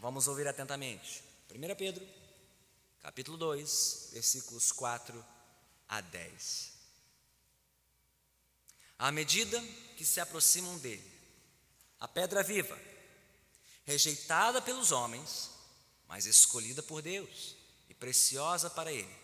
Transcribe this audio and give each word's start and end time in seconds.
Vamos 0.00 0.28
ouvir 0.28 0.46
atentamente. 0.46 1.24
1 1.50 1.74
Pedro, 1.74 2.06
capítulo 3.02 3.36
2, 3.36 4.10
versículos 4.12 4.70
4 4.70 5.26
a 5.88 6.00
10. 6.00 6.72
À 8.96 9.10
medida 9.10 9.60
que 9.96 10.04
se 10.04 10.20
aproximam 10.20 10.78
dele, 10.78 11.04
a 11.98 12.06
pedra 12.06 12.44
viva, 12.44 12.78
rejeitada 13.84 14.62
pelos 14.62 14.92
homens, 14.92 15.50
mas 16.06 16.26
escolhida 16.26 16.80
por 16.80 17.02
Deus 17.02 17.56
e 17.88 17.94
preciosa 17.94 18.70
para 18.70 18.92
ele, 18.92 19.16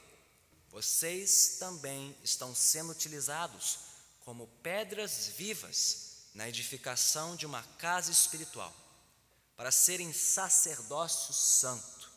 vocês 0.71 1.57
também 1.61 2.17
estão 2.25 2.53
sendo 2.53 2.91
utilizados 2.91 3.79
como 4.25 4.49
pedras 4.61 5.29
vivas 5.29 6.25
na 6.35 6.49
edificação 6.49 7.37
de 7.37 7.47
uma 7.47 7.63
casa 7.79 8.11
espiritual 8.11 8.84
para 9.57 9.71
serem 9.71 10.13
sacerdócio 10.13 11.33
santo, 11.33 12.11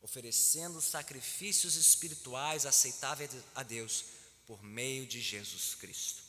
oferecendo 0.00 0.80
sacrifícios 0.80 1.76
espirituais 1.76 2.64
aceitáveis 2.64 3.30
a 3.54 3.62
Deus 3.62 4.04
por 4.46 4.62
meio 4.62 5.06
de 5.06 5.20
Jesus 5.20 5.74
Cristo. 5.74 6.22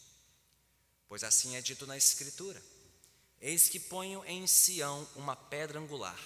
Pois 1.07 1.23
assim 1.23 1.55
é 1.55 1.61
dito 1.61 1.87
na 1.87 1.97
Escritura: 1.97 2.61
Eis 3.39 3.69
que 3.69 3.79
ponho 3.79 4.23
em 4.25 4.45
Sião 4.45 5.07
uma 5.15 5.35
pedra 5.35 5.79
angular, 5.79 6.19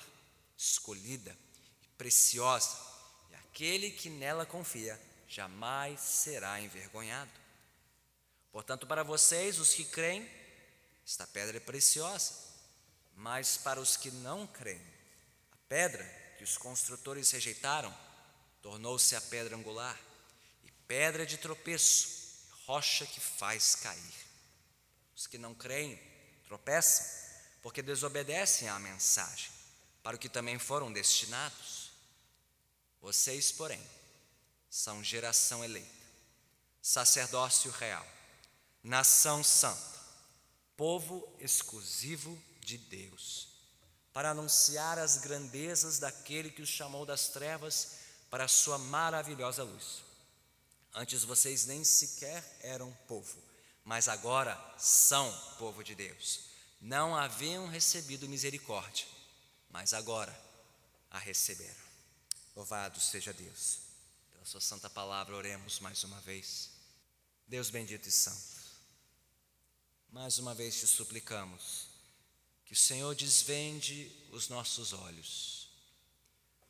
escolhida 0.57 1.37
e 1.83 1.87
preciosa, 1.89 2.75
e 3.31 3.35
aquele 3.35 3.91
que 3.91 4.09
nela 4.09 4.45
confia 4.45 4.99
jamais 5.27 5.99
será 5.99 6.59
envergonhado. 6.59 7.31
Portanto, 8.51 8.85
para 8.85 9.03
vocês, 9.03 9.59
os 9.59 9.73
que 9.73 9.85
creem, 9.85 10.29
esta 11.05 11.25
pedra 11.27 11.57
é 11.57 11.59
preciosa 11.59 12.52
mas 13.15 13.57
para 13.57 13.79
os 13.79 13.95
que 13.97 14.11
não 14.11 14.47
creem, 14.47 14.81
a 15.51 15.57
pedra 15.67 16.03
que 16.37 16.43
os 16.43 16.57
construtores 16.57 17.31
rejeitaram 17.31 17.95
tornou-se 18.63 19.13
a 19.13 19.21
pedra 19.21 19.57
angular, 19.57 19.99
e 20.63 20.71
pedra 20.87 21.25
de 21.25 21.37
tropeço, 21.37 22.47
rocha 22.65 23.05
que 23.05 23.19
faz 23.19 23.75
cair. 23.75 24.13
Os 25.13 25.27
que 25.27 25.37
não 25.37 25.53
creem 25.53 25.99
tropeçam, 26.45 27.05
porque 27.61 27.81
desobedecem 27.81 28.69
à 28.69 28.79
mensagem, 28.79 29.51
para 30.01 30.15
o 30.15 30.19
que 30.19 30.29
também 30.29 30.57
foram 30.57 30.91
destinados. 30.91 31.91
Vocês, 33.01 33.51
porém, 33.51 33.85
são 34.69 35.03
geração 35.03 35.63
eleita, 35.63 35.89
sacerdócio 36.81 37.69
real, 37.71 38.07
nação 38.81 39.43
santa, 39.43 39.99
povo 40.77 41.35
exclusivo 41.39 42.41
de 42.63 42.77
Deus, 42.77 43.47
para 44.13 44.31
anunciar 44.31 44.99
as 44.99 45.17
grandezas 45.17 45.99
daquele 45.99 46.51
que 46.51 46.61
os 46.61 46.69
chamou 46.69 47.05
das 47.05 47.29
trevas 47.29 47.97
para 48.29 48.45
a 48.45 48.47
sua 48.47 48.77
maravilhosa 48.77 49.63
luz. 49.63 50.03
Antes 50.93 51.23
vocês 51.23 51.65
nem 51.65 51.83
sequer 51.83 52.43
eram 52.61 52.91
povo, 53.07 53.41
mas 53.83 54.07
agora 54.07 54.59
são 54.77 55.31
povo 55.57 55.83
de 55.83 55.95
Deus. 55.95 56.41
Não 56.79 57.15
haviam 57.15 57.67
recebido 57.67 58.29
misericórdia, 58.29 59.07
mas 59.69 59.93
agora 59.93 60.37
a 61.09 61.17
receberam. 61.17 61.83
Louvado 62.55 62.99
seja 62.99 63.33
Deus. 63.33 63.79
Pela 64.31 64.45
sua 64.45 64.61
santa 64.61 64.89
palavra, 64.89 65.35
oremos 65.35 65.79
mais 65.79 66.03
uma 66.03 66.19
vez. 66.21 66.69
Deus 67.47 67.69
bendito 67.69 68.07
e 68.07 68.11
santo, 68.11 68.61
mais 70.11 70.37
uma 70.37 70.53
vez 70.53 70.79
te 70.79 70.87
suplicamos 70.87 71.92
que 72.73 72.79
o 72.79 72.81
Senhor 72.81 73.13
desvende 73.13 74.11
os 74.31 74.49
nossos 74.49 74.93
olhos, 74.93 75.69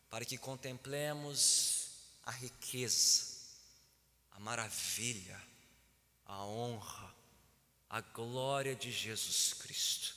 para 0.09 0.25
que 0.25 0.37
contemplemos 0.37 1.91
a 2.25 2.31
riqueza, 2.31 3.37
a 4.31 4.39
maravilha, 4.41 5.41
a 6.25 6.44
honra, 6.44 7.16
a 7.89 8.01
glória 8.01 8.75
de 8.75 8.91
Jesus 8.91 9.53
Cristo, 9.53 10.13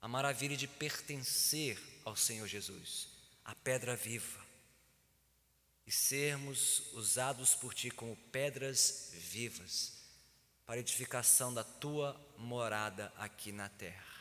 a 0.00 0.08
maravilha 0.08 0.56
de 0.56 0.66
pertencer 0.66 1.78
ao 2.02 2.16
Senhor 2.16 2.48
Jesus, 2.48 3.08
a 3.44 3.54
pedra 3.54 3.94
viva, 3.94 4.42
e 5.86 5.92
sermos 5.92 6.84
usados 6.94 7.54
por 7.54 7.74
Ti 7.74 7.90
como 7.90 8.16
pedras 8.16 9.10
vivas 9.12 10.01
para 10.66 10.80
edificação 10.80 11.52
da 11.52 11.64
tua 11.64 12.18
morada 12.38 13.12
aqui 13.16 13.52
na 13.52 13.68
terra. 13.68 14.12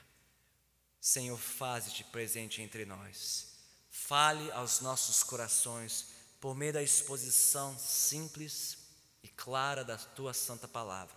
Senhor, 1.00 1.38
faze-te 1.38 2.04
presente 2.06 2.62
entre 2.62 2.86
nós. 2.86 3.48
Fale 3.90 4.52
aos 4.52 4.80
nossos 4.82 5.24
corações 5.24 6.08
por 6.40 6.56
meio 6.56 6.74
da 6.74 6.84
exposição 6.84 7.78
simples 7.78 8.78
e 9.24 9.28
clara 9.28 9.84
da 9.84 9.98
tua 9.98 10.34
santa 10.34 10.68
palavra. 10.68 11.16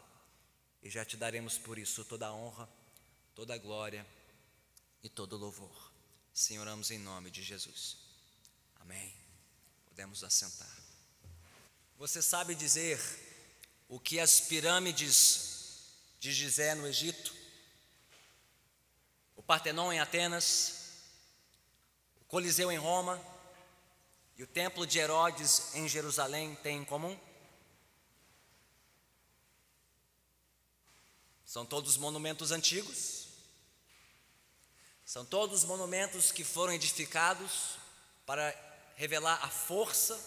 E 0.83 0.91
já 0.91 1.05
te 1.05 1.17
daremos 1.17 1.56
por 1.56 1.79
isso 1.79 2.05
toda 2.05 2.27
a 2.27 2.33
honra, 2.33 2.69
toda 3.35 3.55
a 3.55 3.59
glória 3.59 4.06
e 5.03 5.09
todo 5.09 5.35
o 5.35 5.39
louvor. 5.39 5.93
Senhor, 6.33 6.62
oramos 6.62 6.91
em 6.91 6.99
nome 6.99 7.31
de 7.31 7.43
Jesus. 7.43 7.97
Amém. 8.81 9.15
Podemos 9.87 10.25
assentar. 10.25 10.77
Você 11.97 12.21
sabe 12.21 12.55
dizer 12.55 12.99
o 13.94 14.00
que 14.00 14.19
as 14.19 14.41
pirâmides 14.41 15.84
de 16.19 16.32
Gizé 16.32 16.75
no 16.75 16.84
Egito, 16.84 17.32
o 19.37 19.43
Partenon 19.43 19.93
em 19.93 20.00
Atenas, 20.00 20.91
o 22.21 22.25
Coliseu 22.25 22.72
em 22.72 22.77
Roma 22.77 23.25
e 24.37 24.43
o 24.43 24.49
Templo 24.49 24.84
de 24.84 24.99
Herodes 24.99 25.77
em 25.77 25.87
Jerusalém 25.88 26.56
têm 26.56 26.78
em 26.78 26.84
comum? 26.84 27.16
São 31.47 31.65
todos 31.65 31.97
monumentos 31.97 32.50
antigos, 32.50 33.28
são 35.05 35.25
todos 35.25 35.62
monumentos 35.62 36.32
que 36.32 36.43
foram 36.43 36.72
edificados 36.72 37.76
para 38.26 38.53
revelar 38.97 39.38
a 39.44 39.49
força, 39.49 40.21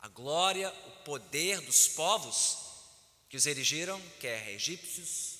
a 0.00 0.08
glória, 0.08 0.74
o 0.88 1.04
poder 1.04 1.60
dos 1.60 1.86
povos 1.86 2.69
que 3.30 3.36
os 3.36 3.46
erigiram, 3.46 3.98
quer 4.18 4.48
egípcios, 4.48 5.38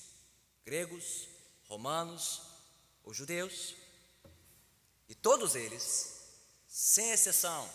gregos, 0.65 1.27
romanos 1.67 2.41
ou 3.03 3.13
judeus, 3.13 3.75
e 5.09 5.13
todos 5.13 5.55
eles, 5.55 6.21
sem 6.69 7.11
exceção, 7.11 7.69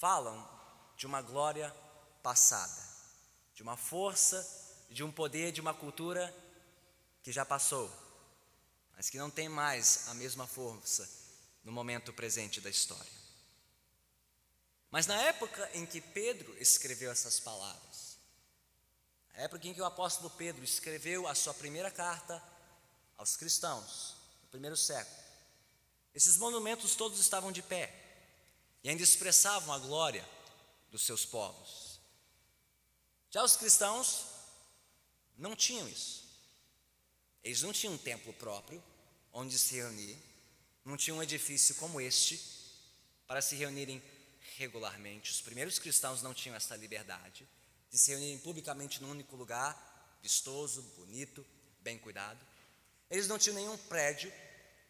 falam 0.00 0.36
de 0.96 1.06
uma 1.06 1.22
glória 1.22 1.70
passada, 2.24 2.82
de 3.54 3.62
uma 3.62 3.76
força, 3.76 4.44
de 4.90 5.04
um 5.04 5.12
poder, 5.12 5.52
de 5.52 5.60
uma 5.60 5.72
cultura 5.72 6.34
que 7.22 7.30
já 7.30 7.44
passou, 7.44 7.88
mas 8.96 9.08
que 9.08 9.16
não 9.16 9.30
tem 9.30 9.48
mais 9.48 10.08
a 10.08 10.14
mesma 10.14 10.44
força 10.44 11.08
no 11.62 11.70
momento 11.70 12.12
presente 12.12 12.60
da 12.60 12.68
história. 12.68 13.12
Mas 14.90 15.06
na 15.06 15.22
época 15.22 15.70
em 15.72 15.86
que 15.86 16.00
Pedro 16.00 16.56
escreveu 16.58 17.12
essas 17.12 17.38
palavras, 17.38 17.87
época 19.42 19.68
em 19.68 19.72
que 19.74 19.80
o 19.80 19.84
apóstolo 19.84 20.30
Pedro 20.30 20.64
escreveu 20.64 21.28
a 21.28 21.34
sua 21.34 21.54
primeira 21.54 21.90
carta 21.90 22.42
aos 23.16 23.36
cristãos, 23.36 24.16
no 24.42 24.48
primeiro 24.48 24.76
século. 24.76 25.16
Esses 26.14 26.36
monumentos 26.36 26.96
todos 26.96 27.20
estavam 27.20 27.52
de 27.52 27.62
pé 27.62 27.94
e 28.82 28.88
ainda 28.88 29.02
expressavam 29.02 29.72
a 29.72 29.78
glória 29.78 30.28
dos 30.90 31.02
seus 31.04 31.24
povos. 31.24 32.00
Já 33.30 33.44
os 33.44 33.56
cristãos 33.56 34.24
não 35.36 35.54
tinham 35.54 35.88
isso. 35.88 36.26
Eles 37.44 37.62
não 37.62 37.72
tinham 37.72 37.94
um 37.94 37.98
templo 37.98 38.32
próprio 38.32 38.82
onde 39.32 39.58
se 39.58 39.76
reunir, 39.76 40.18
não 40.84 40.96
tinham 40.96 41.18
um 41.18 41.22
edifício 41.22 41.76
como 41.76 42.00
este 42.00 42.40
para 43.26 43.40
se 43.40 43.54
reunirem 43.54 44.02
regularmente. 44.56 45.30
Os 45.30 45.40
primeiros 45.40 45.78
cristãos 45.78 46.22
não 46.22 46.34
tinham 46.34 46.56
essa 46.56 46.74
liberdade 46.74 47.46
de 47.90 47.98
se 47.98 48.10
reunirem 48.10 48.38
publicamente 48.38 49.02
num 49.02 49.10
único 49.10 49.36
lugar, 49.36 50.18
vistoso, 50.22 50.82
bonito, 50.96 51.44
bem 51.80 51.98
cuidado. 51.98 52.38
Eles 53.10 53.28
não 53.28 53.38
tinham 53.38 53.56
nenhum 53.56 53.76
prédio, 53.76 54.32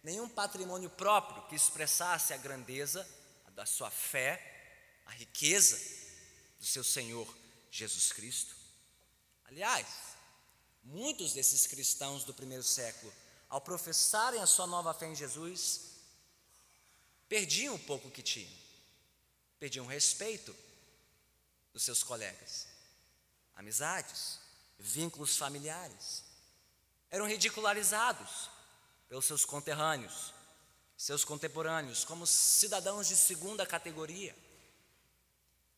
nenhum 0.03 0.29
patrimônio 0.29 0.91
próprio 0.91 1.47
que 1.49 1.55
expressasse 1.55 2.33
a 2.33 2.37
grandeza 2.37 3.09
da 3.55 3.67
sua 3.67 3.91
fé, 3.91 5.03
a 5.07 5.13
riqueza 5.13 5.77
do 6.59 6.67
seu 6.67 6.85
Senhor 6.85 7.27
Jesus 7.71 8.13
Cristo. 8.13 8.55
Aliás, 9.45 9.87
muitos 10.85 11.33
desses 11.33 11.67
cristãos 11.67 12.25
do 12.25 12.35
primeiro 12.35 12.63
século, 12.63 13.13
ao 13.49 13.61
professarem 13.61 14.41
a 14.41 14.47
sua 14.47 14.67
nova 14.67 14.93
fé 14.93 15.07
em 15.07 15.15
Jesus, 15.15 15.93
perdiam 17.29 17.75
o 17.75 17.79
pouco 17.79 18.11
que 18.11 18.23
tinham, 18.23 18.53
perdiam 19.59 19.87
o 19.87 19.89
respeito 19.89 20.55
dos 21.73 21.83
seus 21.83 22.03
colegas, 22.03 22.67
amizades, 23.59 24.39
vínculos 24.79 25.37
familiares. 25.37 26.23
Eram 27.11 27.27
ridicularizados 27.27 28.49
pelos 29.09 29.27
seus 29.27 29.45
conterrâneos, 29.45 30.33
seus 30.97 31.25
contemporâneos, 31.25 32.05
como 32.05 32.27
cidadãos 32.27 33.09
de 33.09 33.17
segunda 33.17 33.67
categoria, 33.67 34.37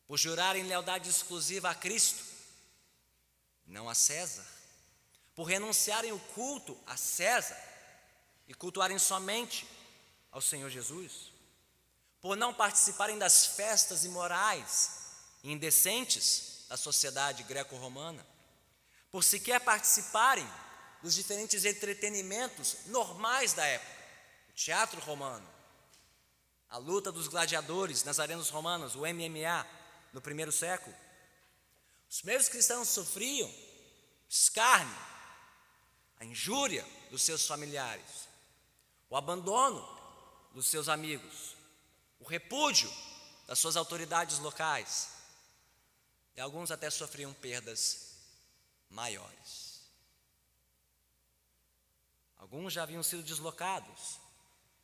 por 0.05 0.17
jurarem 0.17 0.63
lealdade 0.63 1.09
exclusiva 1.09 1.71
a 1.71 1.75
Cristo, 1.75 2.23
não 3.65 3.89
a 3.89 3.95
César, 3.95 4.45
por 5.33 5.45
renunciarem 5.45 6.11
o 6.11 6.19
culto 6.19 6.77
a 6.85 6.95
César 6.95 7.57
e 8.47 8.53
cultuarem 8.53 8.99
somente 8.99 9.67
ao 10.31 10.41
Senhor 10.41 10.69
Jesus, 10.69 11.31
por 12.19 12.37
não 12.37 12.53
participarem 12.53 13.17
das 13.17 13.45
festas 13.45 14.03
imorais 14.03 14.91
e 15.43 15.51
indecentes 15.51 16.50
da 16.71 16.77
sociedade 16.77 17.43
greco-romana, 17.43 18.25
por 19.11 19.25
sequer 19.25 19.59
participarem 19.59 20.49
dos 21.03 21.13
diferentes 21.13 21.65
entretenimentos 21.65 22.77
normais 22.85 23.51
da 23.51 23.65
época, 23.65 23.91
o 24.47 24.53
teatro 24.53 25.01
romano, 25.01 25.45
a 26.69 26.77
luta 26.77 27.11
dos 27.11 27.27
gladiadores 27.27 28.05
nas 28.05 28.19
arenas 28.21 28.49
romanas, 28.49 28.95
o 28.95 28.99
MMA, 28.99 29.67
no 30.13 30.21
primeiro 30.21 30.49
século. 30.49 30.95
Os 32.09 32.21
primeiros 32.21 32.47
cristãos 32.47 32.87
sofriam 32.87 33.53
escárnio, 34.29 34.97
a 36.21 36.23
injúria 36.23 36.87
dos 37.09 37.21
seus 37.21 37.45
familiares, 37.45 38.29
o 39.09 39.17
abandono 39.17 39.85
dos 40.53 40.67
seus 40.67 40.87
amigos, 40.87 41.53
o 42.17 42.23
repúdio 42.23 42.89
das 43.45 43.59
suas 43.59 43.75
autoridades 43.75 44.39
locais. 44.39 45.20
E 46.35 46.41
alguns 46.41 46.71
até 46.71 46.89
sofriam 46.89 47.33
perdas 47.33 48.11
maiores. 48.89 49.81
Alguns 52.37 52.73
já 52.73 52.83
haviam 52.83 53.03
sido 53.03 53.23
deslocados 53.23 54.19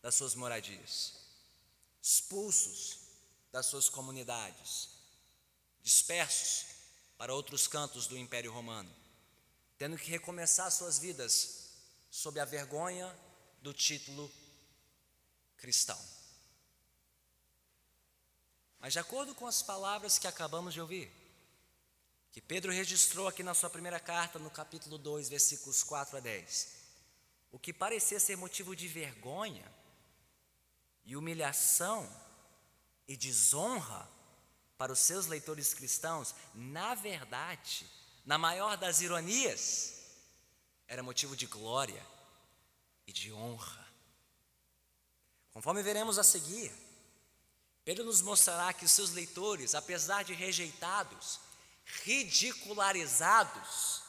das 0.02 0.16
suas 0.16 0.36
moradias, 0.36 1.14
expulsos 2.02 3.00
das 3.52 3.66
suas 3.66 3.90
comunidades, 3.90 4.90
dispersos 5.82 6.68
para 7.18 7.34
outros 7.34 7.68
cantos 7.68 8.06
do 8.06 8.18
Império 8.18 8.54
Romano, 8.54 8.94
tendo 9.78 9.98
que 9.98 10.12
recomeçar 10.12 10.72
suas 10.72 11.00
vidas 11.00 11.72
sob 12.12 12.40
a 12.40 12.46
vergonha 12.46 13.14
do 13.62 13.74
título 13.74 14.32
cristão. 15.58 16.00
Mas, 18.80 18.94
de 18.94 19.00
acordo 19.00 19.34
com 19.34 19.48
as 19.48 19.64
palavras 19.64 20.20
que 20.20 20.28
acabamos 20.28 20.74
de 20.74 20.80
ouvir, 20.80 21.12
que 22.38 22.42
Pedro 22.42 22.72
registrou 22.72 23.28
aqui 23.28 23.42
na 23.42 23.56
sua 23.56 23.68
primeira 23.68 24.00
carta, 24.00 24.38
no 24.38 24.52
capítulo 24.52 25.00
2, 25.00 25.28
versículos 25.28 25.82
4 25.82 26.18
a 26.18 26.20
10, 26.20 26.68
o 27.52 27.58
que 27.58 27.74
parecia 27.74 28.20
ser 28.20 28.38
motivo 28.38 28.76
de 28.76 28.88
vergonha 28.88 29.66
e 31.04 31.16
humilhação 31.16 32.08
e 33.08 33.18
desonra 33.18 34.08
para 34.78 34.94
os 34.94 35.00
seus 35.00 35.26
leitores 35.26 35.74
cristãos, 35.74 36.36
na 36.54 36.94
verdade, 36.94 37.88
na 38.24 38.38
maior 38.38 38.78
das 38.78 39.02
ironias, 39.02 39.96
era 40.88 41.02
motivo 41.02 41.36
de 41.36 41.48
glória 41.48 42.06
e 43.08 43.12
de 43.12 43.34
honra. 43.34 43.88
Conforme 45.50 45.82
veremos 45.82 46.20
a 46.20 46.24
seguir, 46.24 46.72
Pedro 47.84 48.06
nos 48.06 48.22
mostrará 48.22 48.72
que 48.74 48.86
os 48.86 48.92
seus 48.92 49.10
leitores, 49.10 49.74
apesar 49.74 50.24
de 50.24 50.36
rejeitados, 50.36 51.47
ridicularizados 52.04 54.02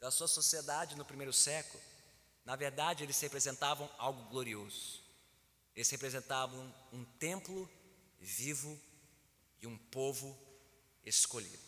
da 0.00 0.10
sua 0.10 0.28
sociedade 0.28 0.96
no 0.96 1.04
primeiro 1.04 1.32
século, 1.32 1.82
na 2.44 2.54
verdade 2.54 3.02
eles 3.02 3.20
representavam 3.20 3.90
algo 3.98 4.22
glorioso. 4.30 5.04
Eles 5.74 5.90
representavam 5.90 6.74
um 6.92 7.04
templo 7.18 7.68
vivo 8.20 8.80
e 9.60 9.66
um 9.66 9.76
povo 9.76 10.38
escolhido. 11.04 11.66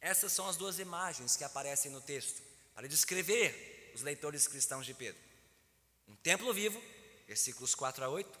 Essas 0.00 0.32
são 0.32 0.48
as 0.48 0.56
duas 0.56 0.78
imagens 0.78 1.36
que 1.36 1.44
aparecem 1.44 1.90
no 1.90 2.00
texto 2.00 2.42
para 2.74 2.88
descrever 2.88 3.92
os 3.94 4.02
leitores 4.02 4.48
cristãos 4.48 4.84
de 4.84 4.94
Pedro. 4.94 5.20
Um 6.08 6.16
templo 6.16 6.52
vivo, 6.52 6.82
versículos 7.26 7.74
4 7.74 8.04
a 8.04 8.08
8, 8.08 8.40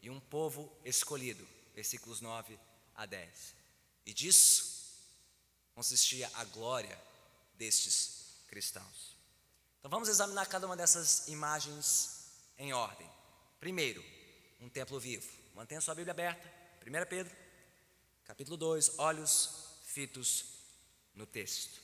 e 0.00 0.10
um 0.10 0.18
povo 0.18 0.72
escolhido, 0.84 1.46
versículos 1.74 2.20
9 2.20 2.58
a 2.94 3.06
10. 3.06 3.54
E 4.06 4.12
disso 4.12 4.71
consistia 5.74 6.30
a 6.34 6.44
glória 6.44 7.00
destes 7.54 8.44
cristãos. 8.46 9.16
Então 9.78 9.90
vamos 9.90 10.08
examinar 10.08 10.46
cada 10.46 10.66
uma 10.66 10.76
dessas 10.76 11.28
imagens 11.28 12.26
em 12.58 12.72
ordem. 12.72 13.10
Primeiro, 13.58 14.04
um 14.60 14.68
templo 14.68 15.00
vivo. 15.00 15.28
Mantenha 15.54 15.80
sua 15.80 15.94
Bíblia 15.94 16.12
aberta. 16.12 16.48
1 16.86 17.08
Pedro, 17.08 17.36
capítulo 18.24 18.56
2, 18.56 18.98
olhos 18.98 19.50
fitos 19.84 20.44
no 21.14 21.26
texto. 21.26 21.80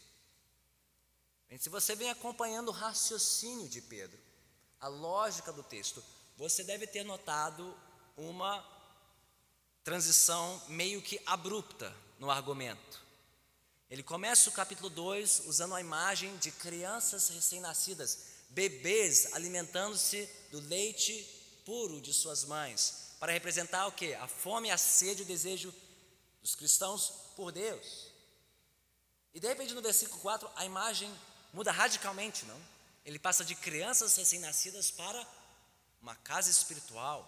Se 1.59 1.69
você 1.69 1.97
vem 1.97 2.11
acompanhando 2.11 2.69
o 2.69 2.73
raciocínio 2.73 3.69
de 3.69 3.81
Pedro, 3.81 4.19
a 4.81 4.89
lógica 4.89 5.53
do 5.53 5.63
texto, 5.63 6.05
você 6.37 6.63
deve 6.63 6.87
ter 6.87 7.05
notado 7.05 7.77
uma 8.17 8.65
transição 9.83 10.63
meio 10.69 11.01
que 11.01 11.21
abrupta 11.25 11.95
no 12.19 12.31
argumento. 12.31 13.08
Ele 13.91 14.03
começa 14.03 14.51
o 14.51 14.53
capítulo 14.53 14.91
2 14.91 15.45
usando 15.47 15.75
a 15.75 15.81
imagem 15.81 16.37
de 16.37 16.51
crianças 16.51 17.31
recém-nascidas, 17.31 18.19
bebês 18.51 19.33
alimentando-se 19.33 20.29
do 20.51 20.61
leite 20.61 21.25
puro 21.65 21.99
de 22.01 22.13
suas 22.13 22.45
mães, 22.45 23.15
para 23.19 23.33
representar 23.33 23.87
o 23.87 23.93
que? 23.93 24.15
A 24.15 24.29
fome, 24.29 24.71
a 24.71 24.77
sede, 24.77 25.23
o 25.23 25.27
desejo 25.27 25.75
dos 26.43 26.55
cristãos 26.55 27.13
por 27.35 27.51
Deus. 27.51 28.09
E 29.33 29.41
de 29.41 29.49
repente 29.49 29.73
no 29.73 29.83
versículo 29.83 30.21
4 30.21 30.51
a 30.55 30.67
imagem 30.67 31.11
muda 31.53 31.73
radicalmente, 31.73 32.45
não? 32.45 32.61
Ele 33.07 33.19
passa 33.19 33.43
de 33.43 33.55
crianças 33.55 34.17
recém-nascidas 34.17 34.91
para 34.91 35.27
uma 36.03 36.15
casa 36.15 36.51
espiritual, 36.51 37.27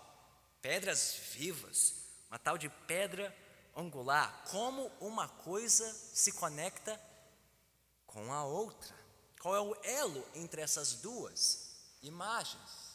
pedras 0.60 1.16
vivas, 1.32 1.94
uma 2.28 2.38
tal 2.38 2.58
de 2.58 2.68
pedra 2.86 3.34
angular, 3.76 4.44
como 4.50 4.90
uma 5.00 5.28
coisa 5.28 5.92
se 6.12 6.32
conecta 6.32 7.00
com 8.06 8.32
a 8.32 8.44
outra. 8.44 8.94
Qual 9.40 9.56
é 9.56 9.60
o 9.60 9.76
elo 9.84 10.26
entre 10.34 10.60
essas 10.60 10.94
duas 10.94 11.70
imagens? 12.02 12.90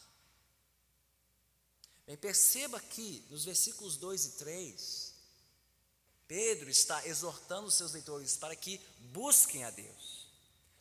Bem, 2.06 2.16
perceba 2.16 2.80
que 2.80 3.26
nos 3.30 3.44
versículos 3.44 3.96
2 3.96 4.24
e 4.24 4.30
3, 4.32 5.14
Pedro 6.28 6.70
está 6.70 7.04
exortando 7.06 7.70
seus 7.70 7.92
leitores 7.92 8.36
para 8.36 8.54
que 8.54 8.80
busquem 8.98 9.64
a 9.64 9.70
Deus, 9.70 10.28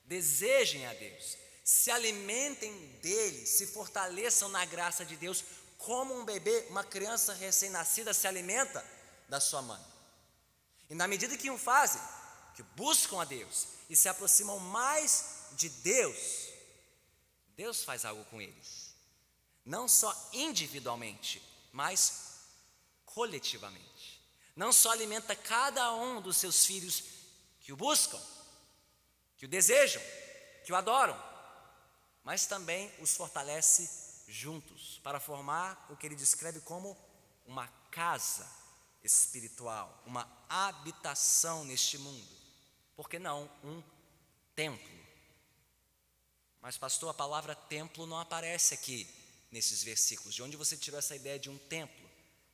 desejem 0.04 0.86
a 0.86 0.94
Deus, 0.94 1.38
se 1.64 1.90
alimentem 1.90 2.72
dele, 3.02 3.46
se 3.46 3.66
fortaleçam 3.66 4.50
na 4.50 4.66
graça 4.66 5.04
de 5.04 5.16
Deus, 5.16 5.44
como 5.80 6.14
um 6.14 6.26
bebê, 6.26 6.68
uma 6.70 6.84
criança 6.84 7.34
recém-nascida 7.34 8.14
se 8.14 8.28
alimenta 8.28 8.86
da 9.28 9.40
sua 9.40 9.62
mãe. 9.62 9.84
E 10.90 10.96
na 10.96 11.08
medida 11.08 11.38
que 11.38 11.50
o 11.50 11.58
fazem, 11.58 12.02
que 12.56 12.64
buscam 12.64 13.22
a 13.22 13.26
Deus 13.26 13.68
e 13.90 13.96
se 13.96 14.08
aproximam 14.08 14.60
mais 14.60 15.48
de 15.54 15.70
Deus, 15.70 16.50
Deus 17.56 17.84
faz 17.84 18.06
algo 18.06 18.24
com 18.26 18.42
eles. 18.42 18.94
Não 19.66 19.88
só 19.88 20.14
individualmente, 20.34 21.42
mas 21.72 22.36
coletivamente. 23.06 24.22
Não 24.56 24.72
só 24.72 24.92
alimenta 24.92 25.36
cada 25.36 25.94
um 25.94 26.22
dos 26.22 26.38
seus 26.38 26.66
filhos 26.66 27.04
que 27.62 27.74
o 27.74 27.78
buscam, 27.78 28.22
que 29.38 29.46
o 29.46 29.50
desejam, 29.50 30.02
que 30.64 30.72
o 30.72 30.76
adoram, 30.76 31.22
mas 32.24 32.46
também 32.46 32.94
os 33.00 33.16
fortalece 33.16 33.90
juntos 34.28 35.00
para 35.04 35.20
formar 35.20 35.88
o 35.90 35.98
que 35.98 36.06
ele 36.06 36.16
descreve 36.16 36.60
como 36.62 36.98
uma 37.46 37.68
casa 37.92 38.48
espiritual, 39.06 40.02
uma 40.06 40.28
habitação 40.50 41.64
neste 41.64 41.98
mundo. 41.98 42.28
Por 42.96 43.08
que 43.08 43.20
não 43.20 43.50
um 43.64 43.84
templo? 44.56 45.06
Mas, 46.62 46.78
pastor, 46.78 47.10
a 47.10 47.14
palavra 47.14 47.54
templo 47.56 48.08
não 48.08 48.20
aparece 48.20 48.74
aqui 48.74 49.08
nesses 49.52 49.84
versículos. 49.84 50.34
De 50.34 50.42
onde 50.42 50.58
você 50.58 50.76
tirou 50.76 50.98
essa 50.98 51.16
ideia 51.16 51.38
de 51.38 51.50
um 51.50 51.58
templo? 51.58 52.04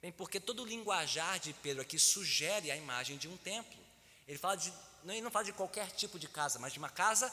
Bem, 0.02 0.12
porque 0.12 0.40
todo 0.40 0.64
o 0.64 0.66
linguajar 0.66 1.40
de 1.40 1.54
Pedro 1.54 1.82
aqui 1.82 1.98
sugere 1.98 2.70
a 2.70 2.76
imagem 2.76 3.18
de 3.18 3.30
um 3.30 3.38
templo. 3.38 3.80
Ele 4.28 4.38
fala 4.38 4.58
de, 4.58 4.74
ele 5.06 5.22
não 5.22 5.32
fala 5.32 5.46
de 5.46 5.54
qualquer 5.54 5.90
tipo 5.92 6.20
de 6.20 6.28
casa, 6.28 6.60
mas 6.60 6.74
de 6.74 6.80
uma 6.80 6.90
casa 6.90 7.32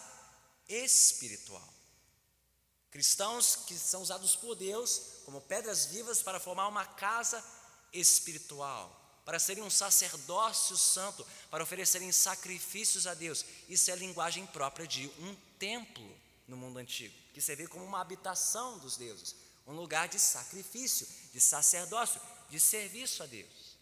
espiritual. 0.68 1.74
Cristãos 2.90 3.56
que 3.56 3.74
são 3.74 4.00
usados 4.02 4.36
por 4.36 4.54
Deus 4.54 5.22
como 5.24 5.40
pedras 5.40 5.86
vivas 5.86 6.22
para 6.22 6.38
formar 6.38 6.68
uma 6.68 6.86
casa 6.86 7.44
espiritual 7.92 8.97
para 9.28 9.38
serem 9.38 9.62
um 9.62 9.68
sacerdócio 9.68 10.74
santo, 10.74 11.26
para 11.50 11.62
oferecerem 11.62 12.10
sacrifícios 12.10 13.06
a 13.06 13.12
Deus. 13.12 13.44
Isso 13.68 13.90
é 13.90 13.92
a 13.92 13.96
linguagem 13.96 14.46
própria 14.46 14.86
de 14.86 15.06
um 15.18 15.36
templo 15.58 16.18
no 16.46 16.56
mundo 16.56 16.78
antigo, 16.78 17.14
que 17.34 17.40
servia 17.42 17.68
como 17.68 17.84
uma 17.84 18.00
habitação 18.00 18.78
dos 18.78 18.96
deuses, 18.96 19.36
um 19.66 19.74
lugar 19.74 20.08
de 20.08 20.18
sacrifício, 20.18 21.06
de 21.30 21.42
sacerdócio, 21.42 22.18
de 22.48 22.58
serviço 22.58 23.22
a 23.22 23.26
Deus. 23.26 23.76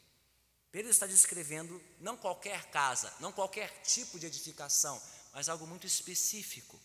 Pedro 0.72 0.90
está 0.90 1.06
descrevendo 1.06 1.80
não 2.00 2.16
qualquer 2.16 2.68
casa, 2.72 3.14
não 3.20 3.30
qualquer 3.30 3.70
tipo 3.82 4.18
de 4.18 4.26
edificação, 4.26 5.00
mas 5.32 5.48
algo 5.48 5.64
muito 5.64 5.86
específico. 5.86 6.76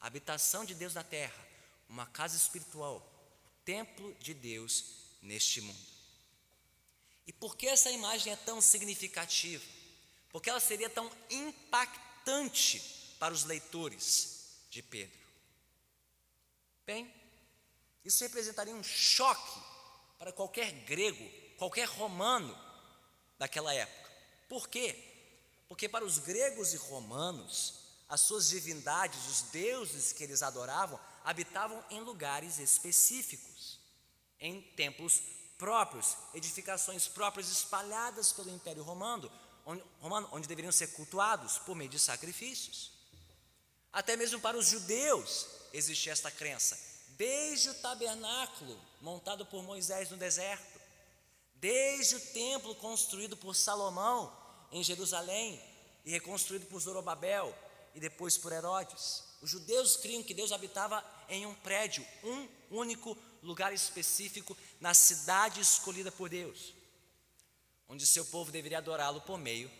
A 0.00 0.06
habitação 0.06 0.64
de 0.64 0.76
Deus 0.76 0.94
na 0.94 1.02
terra, 1.02 1.44
uma 1.88 2.06
casa 2.06 2.36
espiritual, 2.36 3.04
templo 3.64 4.14
de 4.20 4.34
Deus 4.34 4.84
neste 5.20 5.60
mundo. 5.60 5.97
E 7.28 7.32
por 7.32 7.58
que 7.58 7.68
essa 7.68 7.90
imagem 7.90 8.32
é 8.32 8.36
tão 8.36 8.58
significativa? 8.58 9.62
Porque 10.30 10.48
ela 10.48 10.58
seria 10.58 10.88
tão 10.88 11.10
impactante 11.28 12.80
para 13.18 13.34
os 13.34 13.44
leitores 13.44 14.46
de 14.70 14.82
Pedro. 14.82 15.18
Bem, 16.86 17.12
isso 18.02 18.24
representaria 18.24 18.74
um 18.74 18.82
choque 18.82 19.60
para 20.18 20.32
qualquer 20.32 20.72
grego, 20.86 21.22
qualquer 21.58 21.86
romano 21.86 22.58
daquela 23.38 23.74
época. 23.74 24.10
Por 24.48 24.66
quê? 24.66 24.96
Porque 25.68 25.86
para 25.86 26.06
os 26.06 26.16
gregos 26.16 26.72
e 26.72 26.78
romanos, 26.78 27.74
as 28.08 28.22
suas 28.22 28.48
divindades, 28.48 29.26
os 29.26 29.42
deuses 29.50 30.14
que 30.14 30.24
eles 30.24 30.42
adoravam, 30.42 30.98
habitavam 31.22 31.84
em 31.90 32.00
lugares 32.00 32.58
específicos, 32.58 33.78
em 34.40 34.62
templos 34.62 35.20
próprios, 35.58 36.16
edificações 36.32 37.08
próprias 37.08 37.50
espalhadas 37.50 38.32
pelo 38.32 38.48
Império 38.48 38.84
Romano, 38.84 39.30
onde, 39.66 39.84
romano, 40.00 40.28
onde 40.32 40.48
deveriam 40.48 40.72
ser 40.72 40.86
cultuados 40.92 41.58
por 41.58 41.74
meio 41.74 41.90
de 41.90 41.98
sacrifícios. 41.98 42.92
Até 43.92 44.16
mesmo 44.16 44.40
para 44.40 44.56
os 44.56 44.68
judeus 44.68 45.46
existia 45.72 46.12
esta 46.12 46.30
crença, 46.30 46.78
desde 47.10 47.70
o 47.70 47.74
tabernáculo 47.74 48.80
montado 49.00 49.44
por 49.44 49.62
Moisés 49.62 50.08
no 50.10 50.16
deserto, 50.16 50.78
desde 51.56 52.14
o 52.16 52.20
templo 52.32 52.74
construído 52.76 53.36
por 53.36 53.54
Salomão 53.54 54.32
em 54.70 54.82
Jerusalém 54.84 55.60
e 56.04 56.10
reconstruído 56.10 56.66
por 56.66 56.80
Zorobabel 56.80 57.54
e 57.94 58.00
depois 58.00 58.38
por 58.38 58.52
Herodes. 58.52 59.24
Os 59.42 59.50
judeus 59.50 59.96
criam 59.96 60.22
que 60.22 60.34
Deus 60.34 60.52
habitava 60.52 61.04
em 61.28 61.46
um 61.46 61.54
prédio, 61.54 62.06
um 62.22 62.48
único 62.70 63.16
lugar 63.42 63.72
específico 63.72 64.56
na 64.80 64.94
cidade 64.94 65.60
escolhida 65.60 66.10
por 66.10 66.28
Deus, 66.28 66.74
onde 67.88 68.06
seu 68.06 68.24
povo 68.26 68.52
deveria 68.52 68.78
adorá-lo 68.78 69.20
por 69.20 69.38
meio 69.38 69.70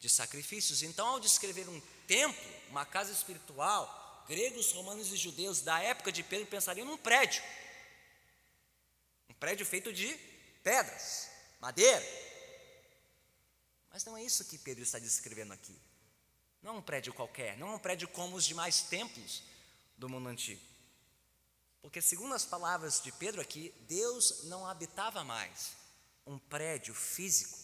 de 0.00 0.08
sacrifícios. 0.08 0.82
Então, 0.82 1.06
ao 1.06 1.20
descrever 1.20 1.68
um 1.68 1.80
templo, 2.06 2.44
uma 2.68 2.84
casa 2.84 3.12
espiritual, 3.12 4.24
gregos, 4.28 4.72
romanos 4.72 5.12
e 5.12 5.16
judeus 5.16 5.60
da 5.60 5.80
época 5.80 6.12
de 6.12 6.22
Pedro 6.22 6.46
pensariam 6.46 6.86
num 6.86 6.96
prédio. 6.96 7.42
Um 9.28 9.34
prédio 9.34 9.64
feito 9.64 9.92
de 9.92 10.08
pedras, 10.62 11.28
madeira. 11.60 12.04
Mas 13.90 14.04
não 14.04 14.16
é 14.16 14.22
isso 14.22 14.44
que 14.44 14.58
Pedro 14.58 14.82
está 14.82 14.98
descrevendo 14.98 15.52
aqui. 15.52 15.74
Não 16.62 16.74
é 16.74 16.78
um 16.78 16.82
prédio 16.82 17.12
qualquer, 17.12 17.56
não 17.58 17.72
é 17.72 17.74
um 17.76 17.78
prédio 17.78 18.08
como 18.08 18.36
os 18.36 18.44
demais 18.44 18.82
templos 18.82 19.42
do 19.96 20.08
mundo 20.08 20.28
antigo. 20.28 20.73
Porque, 21.84 22.00
segundo 22.00 22.34
as 22.34 22.46
palavras 22.46 22.98
de 22.98 23.12
Pedro 23.12 23.42
aqui, 23.42 23.70
Deus 23.80 24.44
não 24.44 24.66
habitava 24.66 25.22
mais 25.22 25.72
um 26.26 26.38
prédio 26.38 26.94
físico 26.94 27.58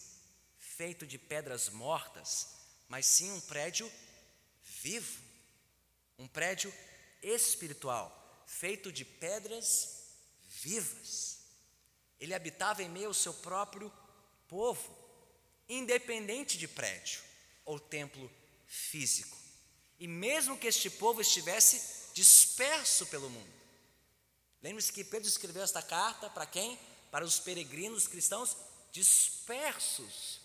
feito 0.59 1.07
de 1.07 1.17
pedras 1.17 1.69
mortas, 1.69 2.49
mas 2.87 3.07
sim 3.07 3.31
um 3.31 3.41
prédio 3.41 3.91
vivo, 4.63 5.19
um 6.19 6.27
prédio 6.27 6.71
espiritual 7.23 8.45
feito 8.45 8.91
de 8.91 9.03
pedras 9.03 10.03
vivas. 10.43 11.39
Ele 12.19 12.35
habitava 12.35 12.83
em 12.83 12.89
meio 12.89 13.07
ao 13.07 13.15
seu 13.15 13.33
próprio 13.33 13.91
povo, 14.47 14.95
independente 15.67 16.59
de 16.59 16.67
prédio 16.67 17.23
ou 17.65 17.79
templo 17.79 18.31
físico. 18.67 19.35
E 19.99 20.07
mesmo 20.07 20.59
que 20.59 20.67
este 20.67 20.91
povo 20.91 21.21
estivesse 21.21 22.13
disperso 22.13 23.07
pelo 23.07 23.27
mundo. 23.27 23.60
Lembre-se 24.61 24.91
que 24.91 25.03
Pedro 25.03 25.27
escreveu 25.27 25.63
esta 25.63 25.81
carta 25.81 26.29
para 26.29 26.45
quem? 26.45 26.77
Para 27.09 27.25
os 27.25 27.39
peregrinos 27.39 28.07
cristãos 28.07 28.55
dispersos 28.91 30.39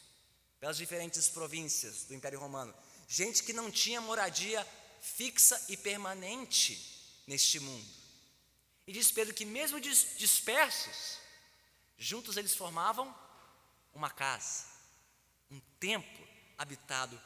pelas 0.59 0.77
diferentes 0.77 1.29
províncias 1.29 2.05
do 2.05 2.15
Império 2.15 2.41
Romano. 2.41 2.75
Gente 3.09 3.43
que 3.43 3.53
não 3.53 3.71
tinha 3.71 4.01
moradia 4.01 4.67
fixa 5.01 5.63
e 5.69 5.77
permanente 5.77 7.23
neste 7.27 7.61
mundo. 7.61 7.87
E 8.87 8.93
diz 8.93 9.11
Pedro 9.11 9.35
que, 9.35 9.45
mesmo 9.45 9.81
dispersos, 9.81 11.19
juntos 11.99 12.37
eles 12.37 12.55
formavam 12.55 13.15
uma 13.93 14.11
casa, 14.11 14.65
um 15.51 15.61
templo 15.79 16.27
habitado 16.57 17.21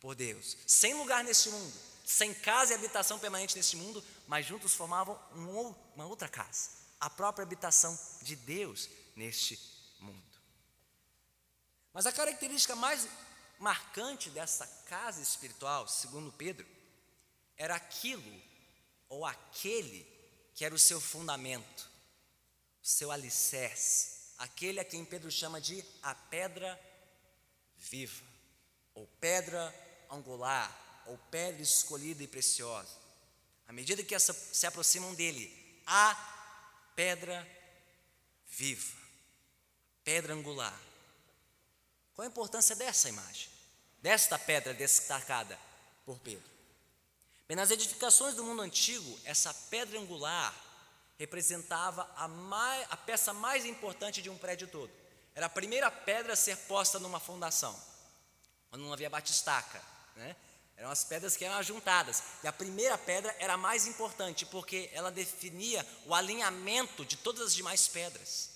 por 0.00 0.14
Deus, 0.14 0.56
sem 0.66 0.94
lugar 0.94 1.22
neste 1.22 1.48
mundo, 1.50 1.74
sem 2.04 2.34
casa 2.34 2.72
e 2.72 2.76
habitação 2.76 3.18
permanente 3.18 3.56
neste 3.56 3.76
mundo, 3.76 4.04
mas 4.26 4.44
juntos 4.44 4.74
formavam 4.74 5.18
um, 5.32 5.74
uma 5.94 6.06
outra 6.06 6.28
casa, 6.28 6.70
a 7.00 7.08
própria 7.08 7.42
habitação 7.42 7.98
de 8.20 8.36
Deus 8.36 8.88
neste 9.16 9.58
mundo. 9.98 10.22
Mas 11.92 12.06
a 12.06 12.12
característica 12.12 12.76
mais 12.76 13.08
marcante 13.58 14.28
dessa 14.30 14.66
casa 14.86 15.22
espiritual, 15.22 15.88
segundo 15.88 16.30
Pedro, 16.32 16.66
era 17.56 17.74
aquilo 17.74 18.42
ou 19.08 19.24
aquele 19.24 20.06
que 20.54 20.64
era 20.64 20.74
o 20.74 20.78
seu 20.78 21.00
fundamento, 21.00 21.88
o 22.82 22.86
seu 22.86 23.10
alicerce, 23.10 24.32
aquele 24.36 24.78
a 24.78 24.84
quem 24.84 25.04
Pedro 25.04 25.30
chama 25.30 25.60
de 25.60 25.84
a 26.02 26.14
pedra 26.14 26.78
viva, 27.76 28.24
ou 28.94 29.06
pedra 29.20 29.74
angular, 30.10 30.83
ou 31.06 31.18
pedra 31.30 31.62
escolhida 31.62 32.22
e 32.22 32.28
preciosa. 32.28 32.96
À 33.66 33.72
medida 33.72 34.02
que 34.02 34.18
se 34.18 34.66
aproximam 34.66 35.14
dele, 35.14 35.52
a 35.86 36.14
pedra 36.94 37.46
viva, 38.46 38.96
pedra 40.02 40.34
angular. 40.34 40.78
Qual 42.14 42.24
a 42.24 42.28
importância 42.28 42.76
dessa 42.76 43.08
imagem? 43.08 43.48
Desta 44.00 44.38
pedra 44.38 44.72
destacada 44.72 45.58
por 46.04 46.18
Pedro? 46.20 46.44
Bem, 47.48 47.56
nas 47.56 47.70
edificações 47.70 48.34
do 48.34 48.44
mundo 48.44 48.62
antigo, 48.62 49.18
essa 49.24 49.52
pedra 49.52 49.98
angular 49.98 50.54
representava 51.18 52.08
a, 52.16 52.28
mais, 52.28 52.86
a 52.90 52.96
peça 52.96 53.32
mais 53.32 53.64
importante 53.64 54.22
de 54.22 54.30
um 54.30 54.38
prédio 54.38 54.68
todo. 54.68 54.90
Era 55.34 55.46
a 55.46 55.50
primeira 55.50 55.90
pedra 55.90 56.34
a 56.34 56.36
ser 56.36 56.56
posta 56.56 56.98
numa 56.98 57.18
fundação, 57.18 57.78
quando 58.70 58.82
não 58.82 58.92
havia 58.92 59.10
batistaca. 59.10 59.82
Né? 60.16 60.36
Eram 60.76 60.90
as 60.90 61.04
pedras 61.04 61.36
que 61.36 61.44
eram 61.44 61.56
ajuntadas. 61.56 62.22
E 62.42 62.48
a 62.48 62.52
primeira 62.52 62.98
pedra 62.98 63.34
era 63.38 63.54
a 63.54 63.58
mais 63.58 63.86
importante, 63.86 64.44
porque 64.46 64.90
ela 64.92 65.10
definia 65.10 65.86
o 66.06 66.14
alinhamento 66.14 67.04
de 67.04 67.16
todas 67.16 67.48
as 67.48 67.54
demais 67.54 67.86
pedras. 67.86 68.50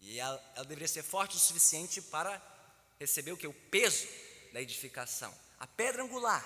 E 0.00 0.18
ela, 0.18 0.52
ela 0.54 0.64
deveria 0.64 0.88
ser 0.88 1.02
forte 1.02 1.36
o 1.36 1.40
suficiente 1.40 2.00
para 2.00 2.40
receber 2.98 3.32
o 3.32 3.36
que? 3.36 3.46
O 3.46 3.52
peso 3.52 4.06
da 4.52 4.60
edificação. 4.60 5.34
A 5.58 5.66
pedra 5.66 6.02
angular 6.02 6.44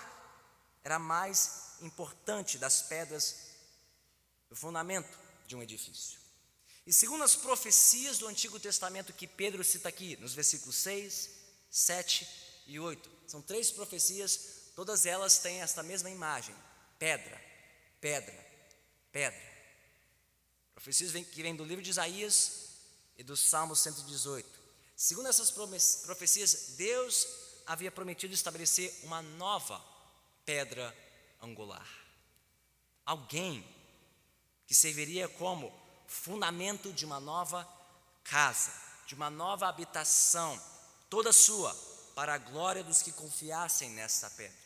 era 0.83 0.97
a 0.97 0.99
mais 0.99 1.77
importante 1.83 2.59
das 2.59 2.83
pedras 2.83 3.51
do 4.49 4.57
fundamento 4.57 5.19
de 5.47 5.55
um 5.55 5.63
edifício. 5.63 6.19
E 6.87 6.93
segundo 6.93 7.23
as 7.23 7.37
profecias 7.37 8.19
do 8.19 8.27
Antigo 8.27 8.59
Testamento 8.59 9.13
que 9.13 9.27
Pedro 9.27 9.63
cita 9.63 9.89
aqui, 9.89 10.17
nos 10.17 10.33
versículos 10.33 10.77
6, 10.77 11.31
7 11.71 12.50
e 12.67 12.79
8, 12.79 13.11
são 13.27 13.41
três 13.43 13.71
profecias, 13.71 14.73
todas 14.75 15.07
elas 15.07 15.39
têm 15.39 15.61
esta 15.61 15.83
mesma 15.83 16.11
imagem: 16.11 16.55
pedra, 16.99 17.41
pedra, 18.01 18.47
pedra. 19.13 19.51
Profecias 20.75 21.13
que 21.27 21.43
vêm 21.43 21.55
do 21.55 21.65
livro 21.65 21.83
de 21.83 21.91
Isaías 21.91 22.71
e 23.17 23.23
do 23.23 23.37
Salmo 23.37 23.77
118. 23.77 24.49
Segundo 24.97 25.29
essas 25.29 25.51
profecias, 25.51 26.75
Deus 26.77 27.27
havia 27.67 27.91
prometido 27.91 28.35
estabelecer 28.35 28.99
uma 29.03 29.23
nova 29.23 29.83
pedra 30.45 30.97
angular. 31.41 31.89
Alguém 33.05 33.65
que 34.67 34.75
serviria 34.75 35.29
como 35.29 35.73
fundamento 36.07 36.93
de 36.93 37.05
uma 37.05 37.21
nova 37.21 37.69
casa, 38.25 38.73
de 39.07 39.15
uma 39.15 39.31
nova 39.31 39.69
habitação, 39.69 40.61
toda 41.09 41.33
sua, 41.33 41.75
para 42.21 42.35
a 42.35 42.39
glória 42.39 42.85
dos 42.85 43.01
que 43.01 43.13
confiassem 43.13 43.89
nessa 43.93 44.29
pedra. 44.29 44.59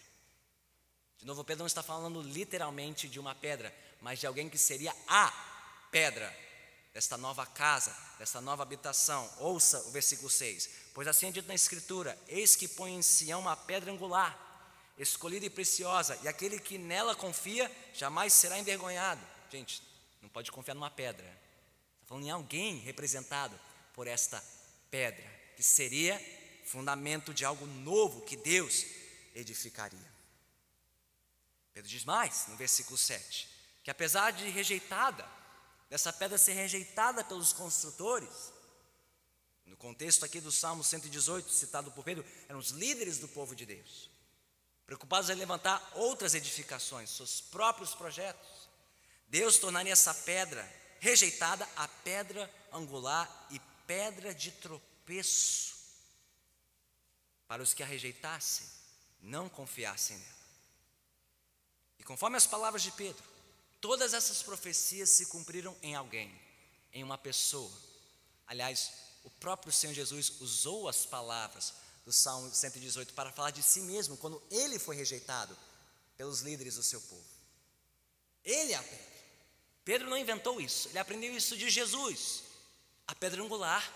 De 1.16 1.24
novo, 1.24 1.44
Pedro 1.44 1.60
não 1.60 1.68
está 1.68 1.84
falando 1.84 2.20
literalmente 2.20 3.08
de 3.08 3.20
uma 3.20 3.32
pedra, 3.32 3.72
mas 4.00 4.18
de 4.18 4.26
alguém 4.26 4.50
que 4.50 4.58
seria 4.58 4.92
a 5.06 5.32
pedra 5.88 6.36
desta 6.92 7.16
nova 7.16 7.46
casa, 7.46 7.96
desta 8.18 8.40
nova 8.40 8.64
habitação. 8.64 9.32
Ouça 9.38 9.78
o 9.82 9.92
versículo 9.92 10.28
6. 10.28 10.68
Pois 10.92 11.06
assim 11.06 11.28
é 11.28 11.30
dito 11.30 11.46
na 11.46 11.54
Escritura: 11.54 12.18
Eis 12.26 12.56
que 12.56 12.66
põe 12.66 12.92
em 12.92 13.02
Sião 13.02 13.42
uma 13.42 13.56
pedra 13.56 13.92
angular, 13.92 14.36
escolhida 14.98 15.46
e 15.46 15.50
preciosa, 15.50 16.18
e 16.24 16.26
aquele 16.26 16.58
que 16.58 16.76
nela 16.76 17.14
confia 17.14 17.70
jamais 17.94 18.32
será 18.32 18.58
envergonhado. 18.58 19.24
Gente, 19.48 19.80
não 20.20 20.28
pode 20.28 20.50
confiar 20.50 20.74
numa 20.74 20.90
pedra. 20.90 21.24
Está 21.24 22.06
falando 22.08 22.26
em 22.26 22.30
alguém 22.30 22.78
representado 22.80 23.56
por 23.94 24.08
esta 24.08 24.42
pedra, 24.90 25.24
que 25.54 25.62
seria 25.62 26.20
fundamento 26.64 27.32
de 27.32 27.44
algo 27.44 27.66
novo 27.66 28.22
que 28.22 28.36
Deus 28.36 28.84
edificaria. 29.34 30.14
Pedro 31.72 31.90
diz 31.90 32.04
mais 32.04 32.46
no 32.48 32.56
versículo 32.56 32.96
7, 32.96 33.48
que 33.82 33.90
apesar 33.90 34.32
de 34.32 34.48
rejeitada, 34.48 35.28
dessa 35.90 36.12
pedra 36.12 36.38
ser 36.38 36.54
rejeitada 36.54 37.24
pelos 37.24 37.52
construtores, 37.52 38.52
no 39.66 39.76
contexto 39.76 40.24
aqui 40.24 40.40
do 40.40 40.52
Salmo 40.52 40.84
118, 40.84 41.50
citado 41.50 41.90
por 41.90 42.04
Pedro, 42.04 42.24
eram 42.48 42.58
os 42.58 42.70
líderes 42.70 43.18
do 43.18 43.28
povo 43.28 43.56
de 43.56 43.66
Deus, 43.66 44.08
preocupados 44.86 45.30
em 45.30 45.34
levantar 45.34 45.92
outras 45.94 46.34
edificações, 46.34 47.10
seus 47.10 47.40
próprios 47.40 47.94
projetos. 47.94 48.68
Deus 49.26 49.58
tornaria 49.58 49.92
essa 49.92 50.14
pedra 50.14 50.64
rejeitada 51.00 51.68
a 51.76 51.88
pedra 51.88 52.50
angular 52.72 53.48
e 53.50 53.60
pedra 53.86 54.34
de 54.34 54.52
tropeço 54.52 55.73
para 57.54 57.62
os 57.62 57.72
que 57.72 57.84
a 57.84 57.86
rejeitassem, 57.86 58.66
não 59.20 59.48
confiassem 59.48 60.18
nela. 60.18 60.34
E 62.00 62.02
conforme 62.02 62.36
as 62.36 62.48
palavras 62.48 62.82
de 62.82 62.90
Pedro, 62.90 63.22
todas 63.80 64.12
essas 64.12 64.42
profecias 64.42 65.10
se 65.10 65.26
cumpriram 65.26 65.76
em 65.80 65.94
alguém, 65.94 66.36
em 66.92 67.04
uma 67.04 67.16
pessoa. 67.16 67.70
Aliás, 68.44 68.90
o 69.22 69.30
próprio 69.30 69.72
Senhor 69.72 69.92
Jesus 69.92 70.32
usou 70.40 70.88
as 70.88 71.06
palavras 71.06 71.74
do 72.04 72.12
Salmo 72.12 72.52
118 72.52 73.14
para 73.14 73.30
falar 73.30 73.52
de 73.52 73.62
si 73.62 73.82
mesmo 73.82 74.16
quando 74.16 74.42
ele 74.50 74.76
foi 74.76 74.96
rejeitado 74.96 75.56
pelos 76.16 76.40
líderes 76.40 76.74
do 76.74 76.82
seu 76.82 77.00
povo. 77.02 77.24
Ele 78.44 78.72
é 78.72 78.76
a 78.76 78.82
pedra. 78.82 79.14
Pedro 79.84 80.10
não 80.10 80.18
inventou 80.18 80.60
isso, 80.60 80.88
ele 80.88 80.98
aprendeu 80.98 81.36
isso 81.36 81.56
de 81.56 81.70
Jesus. 81.70 82.42
A 83.06 83.14
pedra 83.14 83.40
angular, 83.40 83.88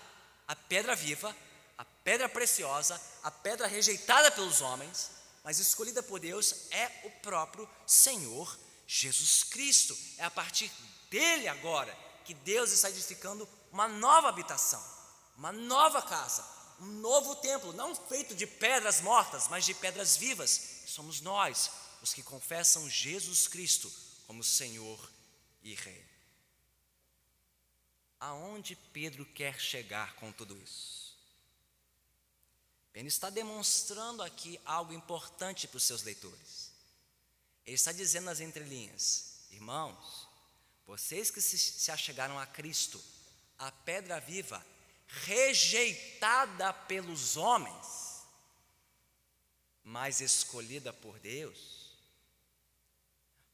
a 0.47 0.55
pedra 0.55 0.95
viva, 0.95 1.35
a 1.79 1.85
pedra 2.03 2.29
preciosa, 2.29 3.01
a 3.23 3.31
pedra 3.31 3.65
rejeitada 3.65 4.29
pelos 4.29 4.61
homens, 4.61 5.09
mas 5.43 5.57
escolhida 5.57 6.03
por 6.03 6.19
Deus 6.19 6.67
é 6.69 6.91
o 7.05 7.09
próprio 7.21 7.67
Senhor 7.87 8.55
Jesus 8.85 9.43
Cristo. 9.43 9.97
É 10.19 10.25
a 10.25 10.29
partir 10.29 10.71
dele 11.09 11.47
agora 11.47 11.97
que 12.23 12.35
Deus 12.35 12.71
está 12.71 12.87
edificando 12.91 13.49
uma 13.71 13.87
nova 13.87 14.29
habitação 14.29 14.99
uma 15.39 15.53
nova 15.53 16.01
casa, 16.01 16.45
um 16.81 16.85
novo 16.85 17.33
templo, 17.37 17.71
não 17.71 17.95
feito 17.95 18.35
de 18.35 18.45
pedras 18.45 18.99
mortas, 18.99 19.47
mas 19.47 19.63
de 19.63 19.73
pedras 19.73 20.17
vivas. 20.17 20.83
Somos 20.85 21.21
nós, 21.21 21.71
os 22.01 22.13
que 22.13 22.21
confessam 22.21 22.89
Jesus 22.89 23.47
Cristo 23.47 23.89
como 24.27 24.43
Senhor 24.43 24.99
e 25.63 25.73
Rei. 25.73 26.05
Aonde 28.19 28.75
Pedro 28.91 29.25
quer 29.27 29.57
chegar 29.57 30.13
com 30.15 30.29
tudo 30.29 30.57
isso? 30.61 31.08
Ele 32.93 33.07
está 33.07 33.29
demonstrando 33.29 34.23
aqui 34.23 34.59
algo 34.65 34.93
importante 34.93 35.67
para 35.67 35.77
os 35.77 35.83
seus 35.83 36.03
leitores. 36.03 36.71
Ele 37.65 37.75
está 37.75 37.91
dizendo 37.91 38.25
nas 38.25 38.39
entrelinhas: 38.39 39.45
Irmãos, 39.51 40.27
vocês 40.87 41.29
que 41.29 41.39
se, 41.39 41.91
achegaram 41.91 42.39
a 42.39 42.45
Cristo, 42.47 42.99
a 43.57 43.71
pedra 43.71 44.19
viva 44.19 44.65
rejeitada 45.07 46.71
pelos 46.73 47.37
homens, 47.37 48.23
mas 49.83 50.19
escolhida 50.21 50.91
por 50.91 51.19
Deus. 51.19 51.79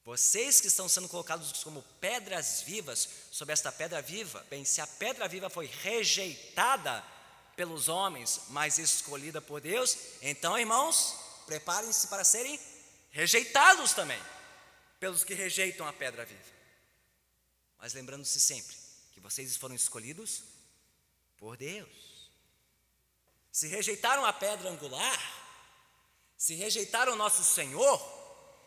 Vocês 0.03 0.61
que 0.61 0.67
estão 0.67 0.87
sendo 0.87 1.09
colocados 1.09 1.63
como 1.63 1.81
pedras 1.99 2.61
vivas 2.61 3.09
sobre 3.31 3.53
esta 3.53 3.71
pedra 3.71 4.01
viva, 4.01 4.45
bem, 4.49 4.63
se 4.63 4.79
a 4.79 4.85
pedra 4.85 5.27
viva 5.27 5.49
foi 5.49 5.65
rejeitada 5.65 7.03
pelos 7.55 7.87
homens, 7.87 8.41
mas 8.49 8.77
escolhida 8.77 9.41
por 9.41 9.61
Deus, 9.61 9.97
então, 10.21 10.57
irmãos, 10.57 11.15
preparem-se 11.45 12.07
para 12.07 12.23
serem 12.23 12.59
rejeitados 13.11 13.93
também 13.93 14.21
pelos 14.99 15.23
que 15.23 15.33
rejeitam 15.33 15.87
a 15.87 15.93
pedra 15.93 16.25
viva. 16.25 16.55
Mas 17.77 17.93
lembrando-se 17.93 18.39
sempre 18.39 18.75
que 19.11 19.19
vocês 19.19 19.55
foram 19.55 19.75
escolhidos 19.75 20.43
por 21.37 21.55
Deus. 21.55 22.29
Se 23.51 23.67
rejeitaram 23.67 24.25
a 24.25 24.33
pedra 24.33 24.69
angular, 24.69 25.19
se 26.37 26.55
rejeitaram 26.55 27.15
nosso 27.15 27.43
Senhor, 27.43 28.01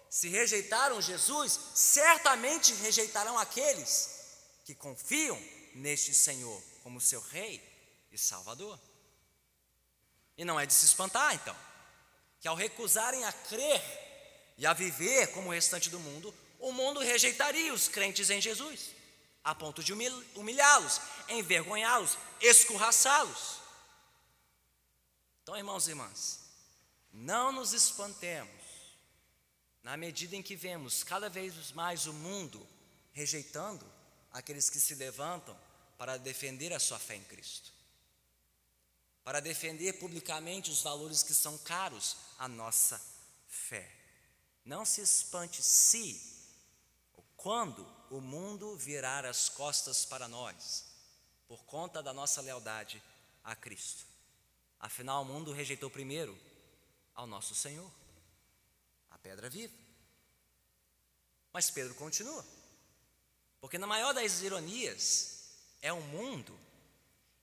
se 0.08 0.28
rejeitaram 0.28 1.02
Jesus, 1.02 1.58
certamente 1.74 2.72
rejeitarão 2.74 3.38
aqueles 3.38 4.18
que 4.64 4.74
confiam 4.74 5.38
neste 5.74 6.14
Senhor 6.14 6.62
como 6.82 7.00
seu 7.00 7.20
Rei 7.20 7.67
e 8.10 8.18
Salvador. 8.18 8.78
E 10.36 10.44
não 10.44 10.58
é 10.58 10.66
de 10.66 10.72
se 10.72 10.84
espantar, 10.84 11.34
então, 11.34 11.56
que 12.40 12.48
ao 12.48 12.54
recusarem 12.54 13.24
a 13.24 13.32
crer 13.32 13.82
e 14.56 14.66
a 14.66 14.72
viver 14.72 15.32
como 15.32 15.48
o 15.48 15.52
restante 15.52 15.90
do 15.90 15.98
mundo, 15.98 16.34
o 16.58 16.72
mundo 16.72 17.00
rejeitaria 17.00 17.72
os 17.72 17.88
crentes 17.88 18.30
em 18.30 18.40
Jesus 18.40 18.98
a 19.48 19.54
ponto 19.54 19.82
de 19.82 19.94
humilhá-los, 20.34 21.00
envergonhá-los, 21.28 22.18
escorraçá-los. 22.38 23.60
Então, 25.42 25.56
irmãos 25.56 25.86
e 25.86 25.90
irmãs, 25.92 26.40
não 27.10 27.50
nos 27.50 27.72
espantemos 27.72 28.52
na 29.82 29.96
medida 29.96 30.36
em 30.36 30.42
que 30.42 30.54
vemos 30.54 31.02
cada 31.02 31.30
vez 31.30 31.72
mais 31.72 32.06
o 32.06 32.12
mundo 32.12 32.66
rejeitando 33.12 33.90
aqueles 34.30 34.68
que 34.68 34.78
se 34.78 34.94
levantam 34.94 35.58
para 35.96 36.18
defender 36.18 36.74
a 36.74 36.78
sua 36.78 36.98
fé 36.98 37.16
em 37.16 37.24
Cristo, 37.24 37.72
para 39.28 39.40
defender 39.40 39.92
publicamente 39.92 40.70
os 40.70 40.80
valores 40.80 41.22
que 41.22 41.34
são 41.34 41.58
caros 41.58 42.16
à 42.38 42.48
nossa 42.48 42.98
fé. 43.46 43.86
Não 44.64 44.86
se 44.86 45.02
espante 45.02 45.62
se 45.62 46.18
ou 47.14 47.22
quando 47.36 47.86
o 48.08 48.22
mundo 48.22 48.74
virar 48.78 49.26
as 49.26 49.50
costas 49.50 50.06
para 50.06 50.26
nós, 50.28 50.86
por 51.46 51.62
conta 51.64 52.02
da 52.02 52.10
nossa 52.10 52.40
lealdade 52.40 53.02
a 53.44 53.54
Cristo. 53.54 54.06
Afinal, 54.80 55.20
o 55.20 55.26
mundo 55.26 55.52
rejeitou 55.52 55.90
primeiro 55.90 56.34
ao 57.14 57.26
nosso 57.26 57.54
Senhor, 57.54 57.92
a 59.10 59.18
pedra 59.18 59.50
viva. 59.50 59.76
Mas 61.52 61.70
Pedro 61.70 61.94
continua, 61.96 62.42
porque 63.60 63.76
na 63.76 63.86
maior 63.86 64.14
das 64.14 64.40
ironias 64.40 65.50
é 65.82 65.92
o 65.92 66.00
mundo 66.00 66.58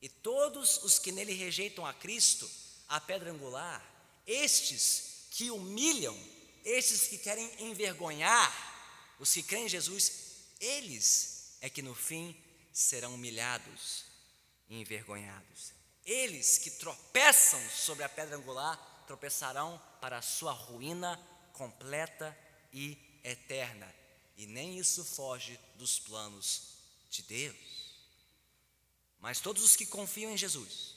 e 0.06 0.10
todos 0.10 0.84
os 0.84 1.00
que 1.00 1.12
nele 1.12 1.34
rejeitam 1.34 1.84
a 1.84 1.92
Cristo, 1.92 2.48
a 2.88 3.02
pedra 3.02 3.32
angular, 3.32 3.84
estes 4.28 5.26
que 5.32 5.50
humilham, 5.50 6.16
estes 6.64 7.08
que 7.08 7.18
querem 7.18 7.52
envergonhar 7.58 8.54
os 9.20 9.34
que 9.34 9.42
creem 9.42 9.66
em 9.66 9.70
Jesus, 9.70 10.12
eles 10.60 11.58
é 11.60 11.72
que 11.72 11.82
no 11.82 11.96
fim 11.96 12.40
serão 12.72 13.16
humilhados 13.16 14.06
e 14.70 14.80
envergonhados. 14.80 15.74
Eles 16.06 16.60
que 16.60 16.70
tropeçam 16.70 17.68
sobre 17.72 18.04
a 18.04 18.10
pedra 18.10 18.38
angular 18.38 18.78
tropeçarão 19.08 19.82
para 20.00 20.20
a 20.20 20.22
sua 20.22 20.52
ruína 20.52 21.20
completa 21.52 22.38
e 22.72 22.96
eterna. 23.24 23.92
E 24.38 24.46
nem 24.46 24.78
isso 24.78 25.04
foge 25.04 25.60
dos 25.78 25.98
planos 25.98 26.76
de 27.10 27.24
Deus. 27.24 27.85
Mas 29.26 29.40
todos 29.40 29.64
os 29.64 29.76
que 29.76 29.88
confiam 29.88 30.32
em 30.32 30.38
Jesus, 30.38 30.94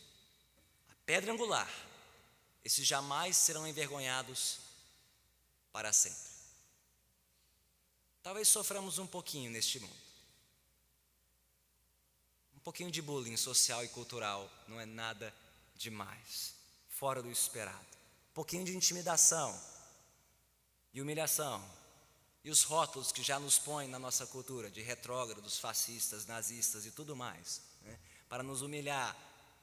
a 0.90 0.94
pedra 1.06 1.32
angular, 1.32 1.66
esses 2.62 2.86
jamais 2.86 3.38
serão 3.38 3.66
envergonhados 3.66 4.58
para 5.72 5.94
sempre. 5.94 6.30
Talvez 8.22 8.46
soframos 8.46 8.98
um 8.98 9.06
pouquinho 9.06 9.50
neste 9.50 9.80
mundo. 9.80 9.96
Um 12.54 12.58
pouquinho 12.58 12.90
de 12.90 13.00
bullying 13.00 13.38
social 13.38 13.82
e 13.82 13.88
cultural 13.88 14.46
não 14.66 14.78
é 14.78 14.84
nada 14.84 15.34
demais, 15.74 16.52
fora 16.90 17.22
do 17.22 17.30
esperado. 17.30 17.96
Um 18.30 18.34
pouquinho 18.34 18.66
de 18.66 18.76
intimidação 18.76 19.58
e 20.92 21.00
humilhação. 21.00 21.66
E 22.44 22.50
os 22.50 22.62
rótulos 22.62 23.10
que 23.10 23.22
já 23.22 23.40
nos 23.40 23.58
põem 23.58 23.88
na 23.88 23.98
nossa 23.98 24.26
cultura 24.26 24.70
de 24.70 24.82
retrógrados, 24.82 25.58
fascistas, 25.58 26.26
nazistas 26.26 26.84
e 26.84 26.90
tudo 26.90 27.16
mais? 27.16 27.67
Para 28.28 28.42
nos 28.42 28.62
humilhar, 28.62 29.16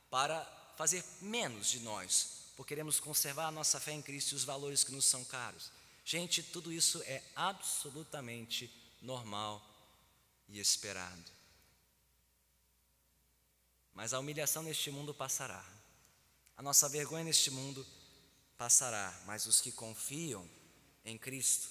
para 0.10 0.44
fazer 0.78 1.04
menos 1.22 1.68
de 1.68 1.80
nós, 1.80 2.46
porque 2.56 2.70
queremos 2.70 3.00
conservar 3.00 3.48
a 3.48 3.52
nossa 3.52 3.80
fé 3.80 3.92
em 3.92 4.02
Cristo 4.02 4.32
e 4.32 4.36
os 4.36 4.44
valores 4.44 4.84
que 4.84 4.92
nos 4.92 5.06
são 5.06 5.24
caros. 5.26 5.72
Gente, 6.04 6.44
tudo 6.44 6.72
isso 6.72 7.02
é 7.04 7.24
absolutamente 7.36 8.72
normal 9.02 9.64
e 10.48 10.60
esperado. 10.60 11.32
Mas 13.94 14.14
a 14.14 14.20
humilhação 14.20 14.62
neste 14.62 14.92
mundo 14.92 15.14
passará. 15.14 15.66
A 16.58 16.62
nossa 16.62 16.88
vergonha 16.88 17.24
neste 17.24 17.50
mundo 17.50 17.86
passará, 18.58 19.18
mas 19.26 19.46
os 19.46 19.60
que 19.60 19.72
confiam 19.72 20.48
em 21.04 21.18
Cristo, 21.18 21.68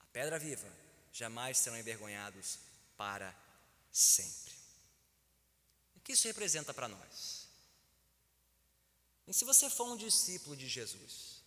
a 0.00 0.04
pedra 0.06 0.38
viva, 0.38 0.68
jamais 1.12 1.58
serão 1.58 1.78
envergonhados 1.78 2.58
para 2.96 3.34
sempre. 3.92 4.55
Que 6.06 6.12
isso 6.12 6.28
representa 6.28 6.72
para 6.72 6.86
nós? 6.86 7.48
E 9.26 9.34
se 9.34 9.44
você 9.44 9.68
for 9.68 9.88
um 9.88 9.96
discípulo 9.96 10.56
de 10.56 10.68
Jesus, 10.68 11.42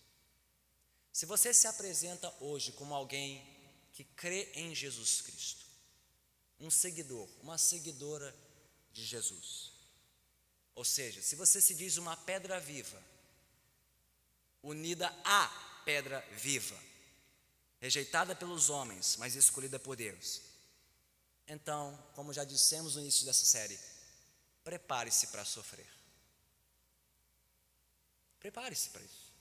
se 1.10 1.24
você 1.24 1.54
se 1.54 1.66
apresenta 1.66 2.30
hoje 2.40 2.72
como 2.72 2.94
alguém 2.94 3.42
que 3.94 4.04
crê 4.04 4.52
em 4.52 4.74
Jesus 4.74 5.22
Cristo, 5.22 5.64
um 6.60 6.70
seguidor, 6.70 7.26
uma 7.40 7.56
seguidora 7.56 8.36
de 8.92 9.02
Jesus, 9.02 9.72
ou 10.74 10.84
seja, 10.84 11.22
se 11.22 11.36
você 11.36 11.58
se 11.58 11.74
diz 11.74 11.96
uma 11.96 12.14
pedra 12.14 12.60
viva, 12.60 13.02
unida 14.62 15.08
à 15.24 15.48
pedra 15.86 16.20
viva, 16.32 16.78
rejeitada 17.80 18.36
pelos 18.36 18.68
homens, 18.68 19.16
mas 19.16 19.34
escolhida 19.34 19.78
por 19.78 19.96
Deus. 19.96 20.42
Então, 21.48 21.98
como 22.14 22.30
já 22.30 22.44
dissemos 22.44 22.94
no 22.94 23.00
início 23.00 23.24
dessa 23.24 23.46
série, 23.46 23.80
prepare-se 24.70 25.26
para 25.26 25.44
sofrer. 25.44 25.92
Prepare-se 28.38 28.90
para 28.90 29.02
isso. 29.02 29.32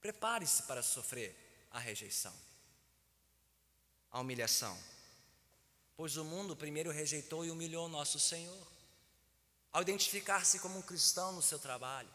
Prepare-se 0.00 0.62
para 0.62 0.80
sofrer 0.80 1.66
a 1.72 1.80
rejeição, 1.80 2.32
a 4.12 4.20
humilhação. 4.20 4.78
Pois 5.96 6.16
o 6.16 6.24
mundo 6.24 6.54
primeiro 6.54 6.92
rejeitou 6.92 7.44
e 7.44 7.50
humilhou 7.50 7.88
nosso 7.88 8.20
Senhor. 8.20 8.66
Ao 9.72 9.82
identificar-se 9.82 10.60
como 10.60 10.78
um 10.78 10.82
cristão 10.82 11.32
no 11.32 11.42
seu 11.42 11.58
trabalho, 11.58 12.08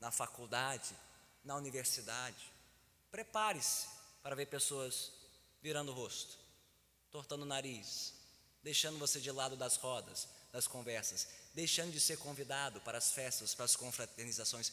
na 0.00 0.10
faculdade, 0.10 0.96
na 1.44 1.54
universidade, 1.54 2.52
prepare-se 3.08 3.86
para 4.20 4.34
ver 4.34 4.46
pessoas 4.46 5.12
virando 5.62 5.92
o 5.92 5.94
rosto, 5.94 6.36
tortando 7.08 7.44
o 7.44 7.48
nariz, 7.48 8.14
deixando 8.64 8.98
você 8.98 9.20
de 9.20 9.30
lado 9.30 9.56
das 9.56 9.76
rodas, 9.76 10.39
das 10.52 10.66
conversas, 10.66 11.28
deixando 11.54 11.92
de 11.92 12.00
ser 12.00 12.16
convidado 12.18 12.80
para 12.80 12.98
as 12.98 13.12
festas, 13.12 13.54
para 13.54 13.64
as 13.64 13.76
confraternizações. 13.76 14.72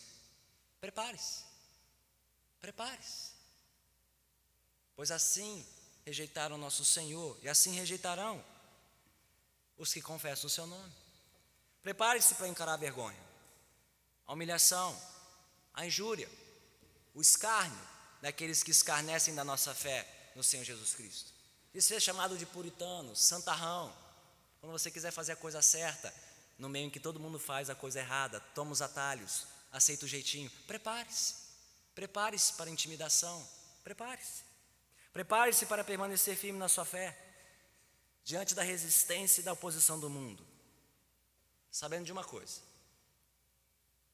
Prepare-se, 0.82 1.44
prepare-se, 2.60 3.32
pois 4.96 5.12
assim 5.12 5.66
rejeitaram 6.06 6.58
nosso 6.58 6.86
Senhor 6.86 7.38
e 7.42 7.50
assim 7.50 7.72
rejeitarão 7.72 8.44
os 9.78 9.94
que 9.94 10.02
confessam 10.02 10.48
o 10.48 10.50
seu 10.50 10.66
nome. 10.66 10.94
Prepare-se 11.84 12.36
para 12.36 12.48
encarar 12.48 12.74
a 12.74 12.78
vergonha, 12.78 13.20
a 14.26 14.34
humilhação, 14.34 15.00
a 15.74 15.86
injúria, 15.86 16.30
o 17.14 17.22
escárnio 17.22 17.88
daqueles 18.22 18.64
que 18.64 18.72
escarnecem 18.72 19.36
da 19.36 19.44
nossa 19.44 19.74
fé 19.74 20.32
no 20.36 20.44
Senhor 20.44 20.64
Jesus 20.64 20.96
Cristo. 20.96 21.32
De 21.74 21.82
ser 21.82 22.02
chamado 22.02 22.38
de 22.38 22.46
puritano, 22.46 23.16
santarrão, 23.16 23.94
quando 24.60 24.72
você 24.72 24.90
quiser 24.92 25.12
fazer 25.12 25.34
a 25.34 25.36
coisa 25.36 25.62
certa, 25.62 26.14
no 26.58 26.70
meio 26.70 26.88
em 26.88 26.90
que 26.90 27.00
todo 27.00 27.20
mundo 27.20 27.40
faz 27.40 27.70
a 27.70 27.76
coisa 27.76 28.00
errada, 28.00 28.40
toma 28.56 28.72
os 28.72 28.82
atalhos, 28.82 29.46
aceita 29.72 30.06
o 30.06 30.08
jeitinho, 30.08 30.50
prepare-se. 30.66 31.36
Prepare-se 31.94 32.54
para 32.54 32.70
a 32.70 32.74
intimidação. 32.74 33.48
Prepare-se. 33.84 34.44
Prepare-se 35.14 35.66
para 35.66 35.84
permanecer 35.84 36.36
firme 36.36 36.60
na 36.60 36.70
sua 36.70 36.86
fé, 36.86 37.18
diante 38.24 38.54
da 38.54 38.62
resistência 38.62 39.42
e 39.42 39.44
da 39.44 39.54
oposição 39.54 40.00
do 40.00 40.10
mundo. 40.10 40.46
Sabendo 41.72 42.06
de 42.06 42.12
uma 42.12 42.24
coisa: 42.24 42.62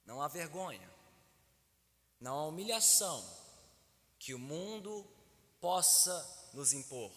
não 0.06 0.22
há 0.22 0.28
vergonha, 0.28 0.90
não 2.20 2.40
há 2.40 2.46
humilhação 2.46 3.22
que 4.18 4.34
o 4.34 4.40
mundo 4.40 5.06
possa 5.60 6.50
nos 6.54 6.72
impor, 6.72 7.12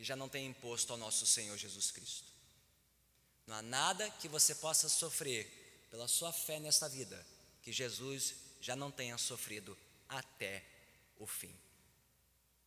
que 0.00 0.04
já 0.06 0.16
não 0.16 0.30
tem 0.30 0.46
imposto 0.46 0.94
ao 0.94 0.98
nosso 0.98 1.26
Senhor 1.26 1.58
Jesus 1.58 1.90
Cristo. 1.90 2.32
Não 3.46 3.56
há 3.56 3.60
nada 3.60 4.08
que 4.12 4.28
você 4.28 4.54
possa 4.54 4.88
sofrer 4.88 5.86
pela 5.90 6.08
sua 6.08 6.32
fé 6.32 6.58
nesta 6.58 6.88
vida 6.88 7.22
que 7.60 7.70
Jesus 7.70 8.34
já 8.62 8.74
não 8.74 8.90
tenha 8.90 9.18
sofrido 9.18 9.76
até 10.08 10.64
o 11.18 11.26
fim. 11.26 11.54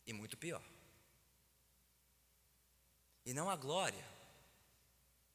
E 0.06 0.12
muito 0.12 0.36
pior. 0.36 0.62
E 3.26 3.34
não 3.34 3.50
há 3.50 3.56
glória, 3.56 4.08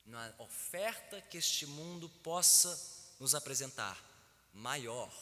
não 0.06 0.18
há 0.18 0.34
oferta 0.38 1.22
que 1.24 1.38
este 1.38 1.66
mundo 1.66 2.08
possa 2.24 2.80
nos 3.20 3.36
apresentar 3.36 4.02
maior 4.54 5.14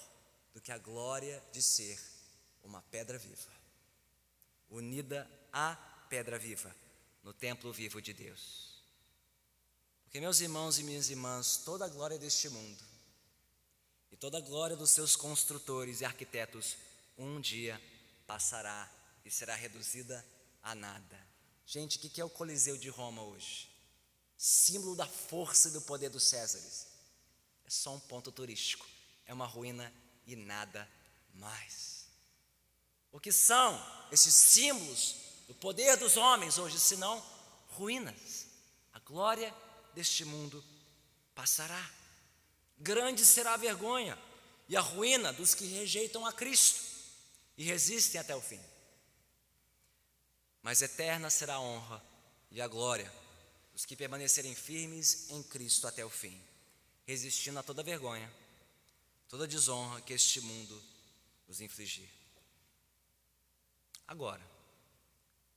do 0.54 0.62
que 0.62 0.72
a 0.72 0.78
glória 0.78 1.44
de 1.52 1.64
ser 1.64 2.00
uma 2.64 2.84
pedra 2.84 3.18
viva, 3.18 3.52
unida 4.70 5.28
à 5.52 5.97
pedra 6.10 6.38
viva, 6.40 6.76
no 7.24 7.34
templo 7.34 7.72
vivo 7.72 8.02
de 8.02 8.14
Deus. 8.14 8.82
Porque, 10.04 10.20
meus 10.20 10.40
irmãos 10.40 10.80
e 10.80 10.84
minhas 10.84 11.10
irmãs, 11.10 11.58
toda 11.58 11.86
a 11.86 11.90
glória 11.90 12.18
deste 12.18 12.50
mundo 12.50 12.84
e 14.12 14.16
toda 14.16 14.38
a 14.38 14.42
glória 14.42 14.76
dos 14.76 14.92
seus 14.92 15.16
construtores 15.16 16.02
e 16.02 16.06
arquitetos 16.06 16.78
um 17.18 17.42
dia 17.42 17.82
passará 18.26 18.90
e 19.26 19.30
será 19.30 19.56
reduzida 19.56 20.26
a 20.64 20.74
nada. 20.74 21.20
Gente, 21.66 21.98
o 21.98 22.00
que 22.00 22.22
é 22.22 22.24
o 22.24 22.30
Coliseu 22.30 22.78
de 22.78 22.90
Roma 22.90 23.22
hoje? 23.22 23.70
Símbolo 24.38 24.96
da 24.96 25.06
força 25.06 25.68
e 25.68 25.72
do 25.72 25.82
poder 25.82 26.10
dos 26.10 26.24
Césares. 26.24 26.88
É 27.66 27.70
só 27.70 27.94
um 27.94 28.00
ponto 28.00 28.32
turístico, 28.32 28.88
é 29.26 29.34
uma 29.34 29.46
ruína 29.46 29.94
e 30.26 30.36
nada 30.36 30.88
mais. 31.34 32.06
O 33.12 33.20
que 33.20 33.32
são 33.32 33.78
esses 34.12 34.34
símbolos 34.34 35.27
do 35.48 35.56
poder 35.56 35.98
dos 35.98 36.18
homens 36.18 36.58
hoje, 36.58 36.80
senão 36.80 37.24
ruínas? 37.70 38.48
A 38.94 39.00
glória 39.00 39.54
deste 39.94 40.26
mundo 40.26 40.64
passará. 41.34 41.90
Grande 42.78 43.26
será 43.26 43.54
a 43.54 43.58
vergonha 43.58 44.18
e 44.68 44.76
a 44.76 44.82
ruína 44.82 45.32
dos 45.34 45.54
que 45.54 45.66
rejeitam 45.66 46.26
a 46.26 46.34
Cristo 46.34 46.82
e 47.58 47.64
resistem 47.64 48.20
até 48.20 48.36
o 48.36 48.42
fim. 48.42 48.60
Mas 50.62 50.82
eterna 50.82 51.30
será 51.30 51.56
a 51.56 51.60
honra 51.60 52.04
e 52.52 52.62
a 52.62 52.68
glória 52.68 53.12
dos 53.74 53.86
que 53.86 53.96
permanecerem 53.96 54.54
firmes 54.54 55.30
em 55.30 55.42
Cristo 55.44 55.88
até 55.88 56.04
o 56.04 56.10
fim, 56.10 56.40
resistindo 57.06 57.60
a 57.60 57.64
toda 57.64 57.82
vergonha 57.82 58.32
toda 59.30 59.48
desonra 59.48 60.02
que 60.02 60.14
este 60.14 60.42
mundo 60.42 60.82
nos 61.48 61.62
infligir. 61.62 62.10
Agora, 64.08 64.42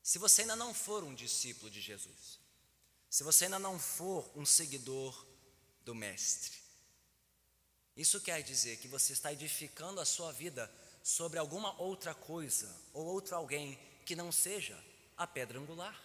se 0.02 0.18
você 0.18 0.42
ainda 0.42 0.56
não 0.56 0.72
for 0.72 1.04
um 1.04 1.14
discípulo 1.14 1.70
de 1.70 1.80
Jesus, 1.80 2.38
se 3.08 3.22
você 3.22 3.44
ainda 3.44 3.58
não 3.58 3.78
for 3.78 4.30
um 4.36 4.46
seguidor 4.46 5.26
do 5.84 5.94
Mestre, 5.94 6.58
isso 7.96 8.20
quer 8.20 8.42
dizer 8.42 8.78
que 8.78 8.88
você 8.88 9.12
está 9.12 9.32
edificando 9.32 10.00
a 10.00 10.04
sua 10.04 10.32
vida 10.32 10.70
sobre 11.02 11.38
alguma 11.38 11.78
outra 11.80 12.14
coisa 12.14 12.74
ou 12.92 13.04
outro 13.04 13.34
alguém 13.34 13.78
que 14.06 14.16
não 14.16 14.30
seja 14.30 14.78
a 15.16 15.26
pedra 15.26 15.58
angular. 15.58 16.00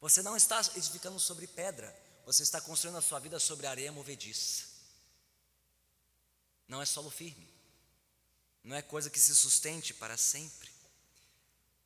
Você 0.00 0.22
não 0.22 0.36
está 0.36 0.60
edificando 0.74 1.20
sobre 1.20 1.46
pedra, 1.46 1.94
você 2.26 2.42
está 2.42 2.60
construindo 2.60 2.96
a 2.96 3.02
sua 3.02 3.20
vida 3.20 3.38
sobre 3.38 3.66
areia 3.66 3.92
movediça 3.92 4.72
não 6.72 6.80
é 6.80 6.86
solo 6.86 7.10
firme, 7.10 7.46
não 8.64 8.74
é 8.74 8.80
coisa 8.80 9.10
que 9.10 9.20
se 9.20 9.36
sustente 9.36 9.92
para 9.92 10.16
sempre. 10.16 10.71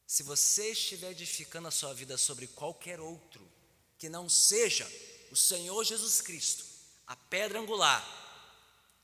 Se 0.07 0.23
você 0.23 0.71
estiver 0.71 1.11
edificando 1.11 1.67
a 1.67 1.73
sua 1.73 1.93
vida 1.93 2.17
sobre 2.17 2.47
qualquer 2.47 3.01
outro 3.01 3.51
que 3.99 4.09
não 4.09 4.29
seja 4.29 4.87
o 5.33 5.37
Senhor 5.37 5.83
Jesus 5.85 6.21
Cristo, 6.21 6.65
a 7.07 7.17
pedra 7.17 7.59
angular, 7.59 8.05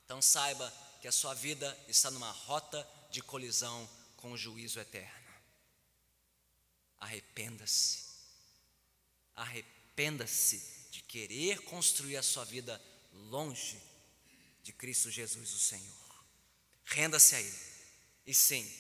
então 0.05 0.23
saiba 0.23 0.73
que 1.01 1.09
a 1.09 1.13
sua 1.13 1.35
vida 1.35 1.77
está 1.89 2.11
numa 2.11 2.31
rota 2.31 2.89
de 3.11 3.21
colisão 3.21 3.89
com 4.17 4.31
o 4.31 4.39
juízo 4.39 4.79
eterno. 4.79 5.33
Arrependa-se. 7.01 8.05
Arrependa-se 9.35 10.63
de 10.93 11.03
querer 11.03 11.63
construir 11.63 12.17
a 12.17 12.23
sua 12.23 12.45
vida 12.45 12.81
longe 13.13 13.83
de 14.63 14.73
Cristo 14.73 15.11
Jesus, 15.11 15.53
o 15.53 15.59
Senhor. 15.59 16.25
Renda-se 16.85 17.35
a 17.35 17.41
Ele. 17.41 17.59
E 18.25 18.33
sim, 18.33 18.71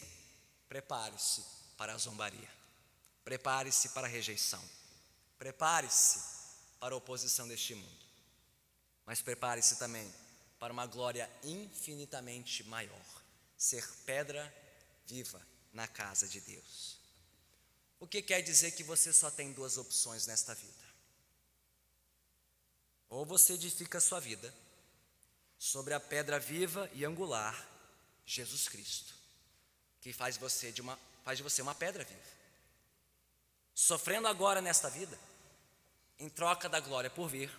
prepare-se 0.68 1.61
para 1.82 1.94
a 1.94 1.98
zombaria. 1.98 2.48
Prepare-se 3.24 3.88
para 3.88 4.06
a 4.06 4.10
rejeição. 4.10 4.62
Prepare-se 5.36 6.22
para 6.78 6.94
a 6.94 6.96
oposição 6.96 7.48
deste 7.48 7.74
mundo. 7.74 8.06
Mas 9.04 9.20
prepare-se 9.20 9.80
também 9.80 10.08
para 10.60 10.72
uma 10.72 10.86
glória 10.86 11.28
infinitamente 11.42 12.62
maior 12.62 13.24
ser 13.56 13.84
pedra 14.06 14.54
viva 15.08 15.44
na 15.72 15.88
casa 15.88 16.28
de 16.28 16.40
Deus. 16.42 17.00
O 17.98 18.06
que 18.06 18.22
quer 18.22 18.42
dizer 18.42 18.70
que 18.70 18.84
você 18.84 19.12
só 19.12 19.28
tem 19.28 19.52
duas 19.52 19.76
opções 19.76 20.24
nesta 20.24 20.54
vida? 20.54 20.86
Ou 23.08 23.26
você 23.26 23.54
edifica 23.54 23.98
a 23.98 24.00
sua 24.00 24.20
vida 24.20 24.54
sobre 25.58 25.94
a 25.94 25.98
pedra 25.98 26.38
viva 26.38 26.88
e 26.94 27.04
angular, 27.04 27.68
Jesus 28.24 28.68
Cristo, 28.68 29.12
que 30.00 30.12
faz 30.12 30.36
você 30.36 30.70
de 30.70 30.80
uma 30.80 30.96
faz 31.24 31.38
de 31.38 31.42
você 31.42 31.62
uma 31.62 31.74
pedra 31.74 32.04
viva. 32.04 32.20
Sofrendo 33.74 34.28
agora 34.28 34.60
nesta 34.60 34.90
vida, 34.90 35.18
em 36.18 36.28
troca 36.28 36.68
da 36.68 36.80
glória 36.80 37.10
por 37.10 37.28
vir, 37.28 37.50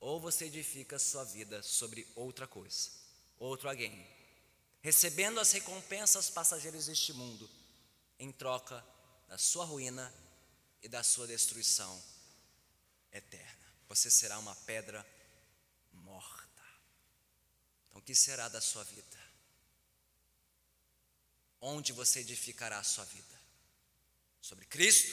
ou 0.00 0.20
você 0.20 0.46
edifica 0.46 0.98
sua 0.98 1.24
vida 1.24 1.62
sobre 1.62 2.06
outra 2.14 2.46
coisa, 2.46 2.90
outro 3.38 3.68
alguém, 3.68 4.06
recebendo 4.80 5.40
as 5.40 5.52
recompensas 5.52 6.30
passageiras 6.30 6.86
deste 6.86 7.12
mundo, 7.12 7.48
em 8.18 8.32
troca 8.32 8.84
da 9.28 9.36
sua 9.36 9.64
ruína 9.64 10.12
e 10.82 10.88
da 10.88 11.02
sua 11.02 11.26
destruição 11.26 12.02
eterna. 13.12 13.66
Você 13.88 14.10
será 14.10 14.38
uma 14.38 14.54
pedra 14.54 15.06
morta. 15.92 16.62
Então, 17.88 18.00
o 18.00 18.02
que 18.02 18.14
será 18.14 18.48
da 18.48 18.60
sua 18.60 18.84
vida? 18.84 19.27
Onde 21.60 21.92
você 21.92 22.20
edificará 22.20 22.78
a 22.78 22.84
sua 22.84 23.04
vida? 23.04 23.40
Sobre 24.40 24.64
Cristo? 24.66 25.12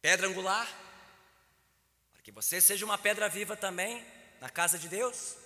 Pedra 0.00 0.28
angular? 0.28 0.66
Para 2.12 2.22
que 2.22 2.30
você 2.30 2.60
seja 2.60 2.84
uma 2.84 2.98
pedra 2.98 3.28
viva 3.28 3.56
também 3.56 4.04
na 4.40 4.50
casa 4.50 4.78
de 4.78 4.88
Deus? 4.88 5.36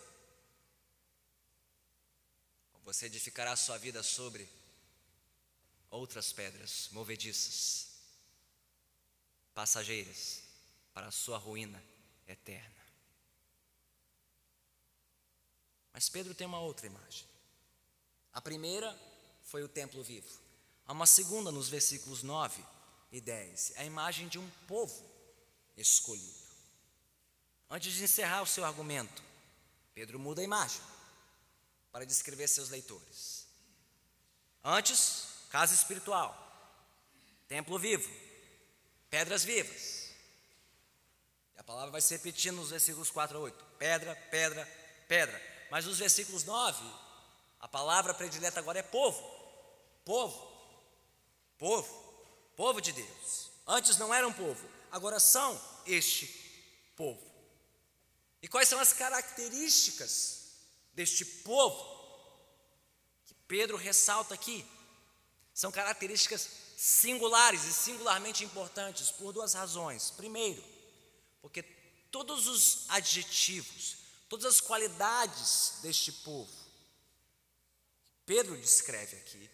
Ou 2.75 2.81
você 2.83 3.07
edificará 3.07 3.53
a 3.53 3.57
sua 3.57 3.79
vida 3.79 4.03
sobre 4.03 4.49
outras 5.89 6.33
pedras 6.33 6.89
movediças, 6.93 7.89
passageiras, 9.55 10.43
para 10.93 11.09
a 11.09 11.13
sua 11.13 11.39
ruína 11.39 11.83
eterna. 12.27 12.81
Mas 15.93 16.09
Pedro 16.09 16.35
tem 16.35 16.47
uma 16.47 16.61
outra 16.61 16.87
imagem. 16.87 17.27
A 18.33 18.41
primeira 18.41 18.97
foi 19.51 19.65
o 19.65 19.69
templo 19.69 20.01
vivo. 20.03 20.29
Há 20.87 20.93
uma 20.93 21.07
segunda 21.07 21.51
nos 21.51 21.69
versículos 21.69 22.23
9 22.23 22.65
e 23.11 23.21
10, 23.21 23.73
a 23.77 23.85
imagem 23.85 24.29
de 24.29 24.39
um 24.39 24.49
povo 24.69 25.05
escolhido. 25.77 26.39
Antes 27.69 27.95
de 27.95 28.05
encerrar 28.05 28.43
o 28.43 28.47
seu 28.47 28.65
argumento, 28.65 29.23
Pedro 29.93 30.21
muda 30.21 30.41
a 30.41 30.45
imagem 30.45 30.81
para 31.91 32.07
descrever 32.07 32.47
seus 32.47 32.69
leitores. 32.69 33.47
Antes, 34.63 35.27
casa 35.51 35.75
espiritual, 35.75 36.37
templo 37.49 37.77
vivo, 37.77 38.09
pedras 39.09 39.43
vivas. 39.43 40.11
A 41.57 41.65
palavra 41.65 41.91
vai 41.91 42.01
se 42.01 42.15
repetindo 42.15 42.57
nos 42.57 42.71
versículos 42.71 43.11
4 43.11 43.37
a 43.37 43.41
8: 43.41 43.65
pedra, 43.79 44.15
pedra, 44.31 44.65
pedra. 45.09 45.67
Mas 45.71 45.87
nos 45.87 45.99
versículos 45.99 46.45
9, 46.45 46.83
a 47.61 47.69
palavra 47.69 48.15
predileta 48.15 48.61
agora 48.61 48.79
é 48.79 48.83
povo, 48.83 49.40
povo, 50.05 50.37
povo, 51.59 51.89
povo 52.57 52.81
de 52.81 52.93
Deus. 52.93 53.51
Antes 53.67 53.97
não 53.97 54.13
eram 54.13 54.33
povo, 54.33 54.69
agora 54.91 55.21
são 55.21 55.61
este 55.87 56.27
povo. 56.97 57.31
E 58.43 58.49
quais 58.49 58.69
são 58.69 58.81
as 58.81 58.93
características 58.93 60.53
deste 60.93 61.25
povo 61.25 61.85
que 63.27 63.35
Pedro 63.47 63.77
ressalta 63.77 64.35
aqui? 64.35 64.67
São 65.53 65.71
características 65.71 66.49
singulares 66.77 67.65
e 67.65 67.73
singularmente 67.73 68.43
importantes 68.43 69.11
por 69.11 69.33
duas 69.33 69.53
razões. 69.53 70.11
Primeiro, 70.11 70.65
porque 71.43 71.63
todos 72.11 72.47
os 72.47 72.89
adjetivos, 72.89 73.97
todas 74.29 74.47
as 74.47 74.61
qualidades 74.61 75.75
deste 75.83 76.11
povo, 76.13 76.51
Pedro 78.25 78.57
descreve 78.57 79.17
aqui, 79.17 79.51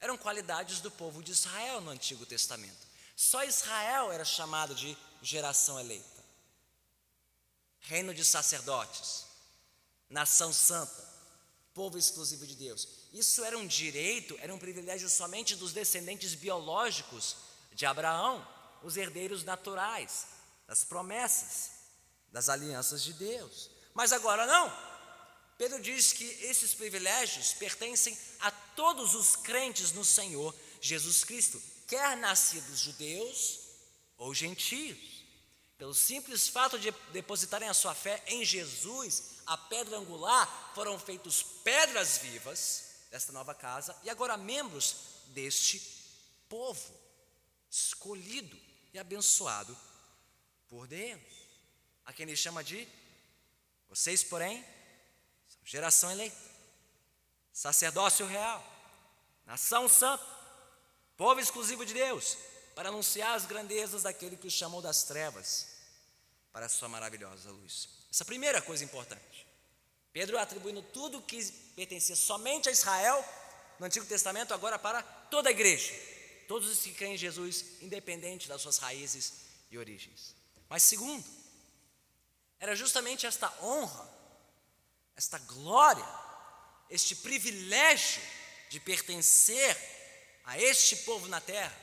eram 0.00 0.16
qualidades 0.16 0.80
do 0.80 0.90
povo 0.90 1.22
de 1.22 1.32
Israel 1.32 1.80
no 1.80 1.90
Antigo 1.90 2.24
Testamento. 2.24 2.86
Só 3.16 3.42
Israel 3.44 4.12
era 4.12 4.24
chamado 4.24 4.74
de 4.74 4.96
geração 5.20 5.78
eleita, 5.78 6.24
reino 7.80 8.14
de 8.14 8.24
sacerdotes, 8.24 9.26
nação 10.08 10.52
santa, 10.52 11.08
povo 11.74 11.98
exclusivo 11.98 12.46
de 12.46 12.54
Deus. 12.54 12.88
Isso 13.12 13.44
era 13.44 13.58
um 13.58 13.66
direito, 13.66 14.36
era 14.40 14.54
um 14.54 14.58
privilégio 14.58 15.08
somente 15.08 15.56
dos 15.56 15.72
descendentes 15.72 16.34
biológicos 16.34 17.36
de 17.72 17.86
Abraão, 17.86 18.46
os 18.82 18.96
herdeiros 18.96 19.42
naturais 19.42 20.26
das 20.66 20.84
promessas, 20.84 21.70
das 22.30 22.48
alianças 22.48 23.02
de 23.02 23.12
Deus. 23.14 23.70
Mas 23.94 24.12
agora 24.12 24.46
não. 24.46 24.87
Pedro 25.58 25.82
diz 25.82 26.12
que 26.12 26.24
esses 26.44 26.72
privilégios 26.72 27.52
pertencem 27.54 28.16
a 28.38 28.50
todos 28.50 29.16
os 29.16 29.34
crentes 29.34 29.90
no 29.90 30.04
Senhor 30.04 30.54
Jesus 30.80 31.24
Cristo, 31.24 31.60
quer 31.88 32.16
nascidos 32.16 32.78
judeus 32.78 33.58
ou 34.16 34.32
gentios. 34.32 35.18
Pelo 35.76 35.94
simples 35.94 36.48
fato 36.48 36.78
de 36.78 36.92
depositarem 37.12 37.68
a 37.68 37.74
sua 37.74 37.92
fé 37.92 38.22
em 38.28 38.44
Jesus, 38.44 39.38
a 39.46 39.56
pedra 39.56 39.98
angular, 39.98 40.72
foram 40.74 40.96
feitos 40.96 41.42
pedras 41.42 42.18
vivas 42.18 42.84
desta 43.10 43.32
nova 43.32 43.52
casa 43.52 43.96
e 44.04 44.10
agora 44.10 44.36
membros 44.36 44.94
deste 45.28 45.80
povo, 46.48 46.94
escolhido 47.68 48.56
e 48.92 48.98
abençoado 48.98 49.76
por 50.68 50.86
Deus, 50.86 51.20
a 52.04 52.12
quem 52.12 52.26
ele 52.26 52.36
chama 52.36 52.62
de 52.62 52.86
vocês, 53.88 54.22
porém, 54.22 54.64
geração 55.68 56.10
eleita, 56.10 56.34
sacerdócio 57.52 58.24
real, 58.24 58.64
nação 59.44 59.86
santa, 59.86 60.24
povo 61.14 61.38
exclusivo 61.40 61.84
de 61.84 61.92
Deus, 61.92 62.38
para 62.74 62.88
anunciar 62.88 63.34
as 63.34 63.44
grandezas 63.44 64.04
daquele 64.04 64.38
que 64.38 64.46
o 64.46 64.50
chamou 64.50 64.80
das 64.80 65.02
trevas 65.02 65.68
para 66.54 66.64
a 66.64 66.68
sua 66.70 66.88
maravilhosa 66.88 67.50
luz. 67.50 67.86
Essa 68.10 68.24
primeira 68.24 68.62
coisa 68.62 68.82
importante. 68.82 69.46
Pedro 70.10 70.38
atribuindo 70.38 70.80
tudo 70.80 71.20
que 71.20 71.44
pertencia 71.76 72.16
somente 72.16 72.70
a 72.70 72.72
Israel 72.72 73.22
no 73.78 73.84
Antigo 73.84 74.06
Testamento, 74.06 74.54
agora 74.54 74.78
para 74.78 75.02
toda 75.02 75.50
a 75.50 75.52
igreja, 75.52 75.92
todos 76.48 76.66
os 76.66 76.78
que 76.78 76.94
creem 76.94 77.14
em 77.14 77.18
Jesus, 77.18 77.82
independente 77.82 78.48
das 78.48 78.62
suas 78.62 78.78
raízes 78.78 79.34
e 79.70 79.76
origens. 79.76 80.34
Mas 80.66 80.82
segundo, 80.82 81.24
era 82.58 82.74
justamente 82.74 83.26
esta 83.26 83.52
honra, 83.62 84.17
esta 85.18 85.36
glória, 85.38 86.06
este 86.88 87.16
privilégio 87.16 88.22
de 88.70 88.78
pertencer 88.78 89.76
a 90.44 90.56
este 90.56 90.94
povo 90.98 91.26
na 91.26 91.40
terra, 91.40 91.76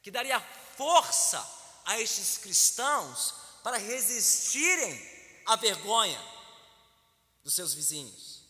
que 0.00 0.08
daria 0.08 0.40
força 0.76 1.44
a 1.84 2.00
estes 2.00 2.38
cristãos 2.38 3.34
para 3.64 3.76
resistirem 3.76 5.42
à 5.46 5.56
vergonha 5.56 6.24
dos 7.42 7.54
seus 7.54 7.74
vizinhos, 7.74 8.44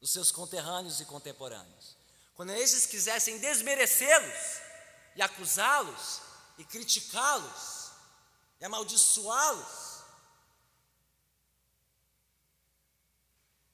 dos 0.00 0.12
seus 0.12 0.30
conterrâneos 0.30 1.00
e 1.00 1.04
contemporâneos. 1.04 1.96
Quando 2.36 2.52
esses 2.52 2.86
quisessem 2.86 3.38
desmerecê-los 3.38 4.60
e 5.16 5.22
acusá-los 5.22 6.20
e 6.56 6.64
criticá-los 6.64 7.90
e 8.60 8.64
amaldiçoá-los, 8.64 9.85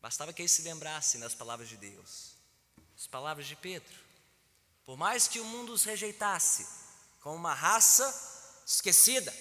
bastava 0.02 0.32
que 0.32 0.42
eles 0.42 0.50
se 0.50 0.62
lembrassem 0.62 1.20
das 1.20 1.32
palavras 1.32 1.68
de 1.68 1.76
Deus, 1.76 2.34
as 2.96 3.06
palavras 3.06 3.46
de 3.46 3.54
Pedro. 3.54 3.94
Por 4.84 4.96
mais 4.96 5.28
que 5.28 5.38
o 5.38 5.44
mundo 5.44 5.72
os 5.72 5.84
rejeitasse 5.84 6.66
como 7.20 7.36
uma 7.36 7.54
raça 7.54 8.62
esquecida, 8.66 9.32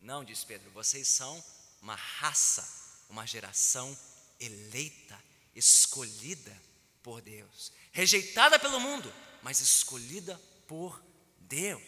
não, 0.00 0.24
diz 0.24 0.42
Pedro, 0.42 0.68
vocês 0.72 1.06
são 1.06 1.42
uma 1.80 1.94
raça, 1.94 2.68
uma 3.08 3.24
geração 3.26 3.96
eleita, 4.40 5.22
escolhida 5.54 6.60
por 7.00 7.22
Deus, 7.22 7.70
rejeitada 7.92 8.58
pelo 8.58 8.80
mundo, 8.80 9.14
mas 9.40 9.60
escolhida 9.60 10.36
por 10.66 11.00
Deus. 11.38 11.80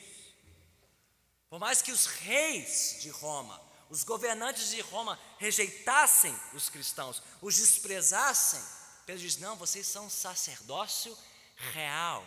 Por 1.50 1.58
mais 1.58 1.82
que 1.82 1.90
os 1.90 2.06
reis 2.06 2.98
de 3.00 3.08
Roma, 3.08 3.60
os 3.88 4.04
governantes 4.04 4.70
de 4.70 4.80
Roma 4.80 5.18
rejeitassem 5.38 6.34
os 6.52 6.68
cristãos, 6.68 7.22
os 7.40 7.56
desprezassem, 7.56 8.60
Pedro 9.06 9.22
diz: 9.22 9.36
não, 9.38 9.56
vocês 9.56 9.86
são 9.86 10.10
sacerdócio 10.10 11.16
real. 11.72 12.26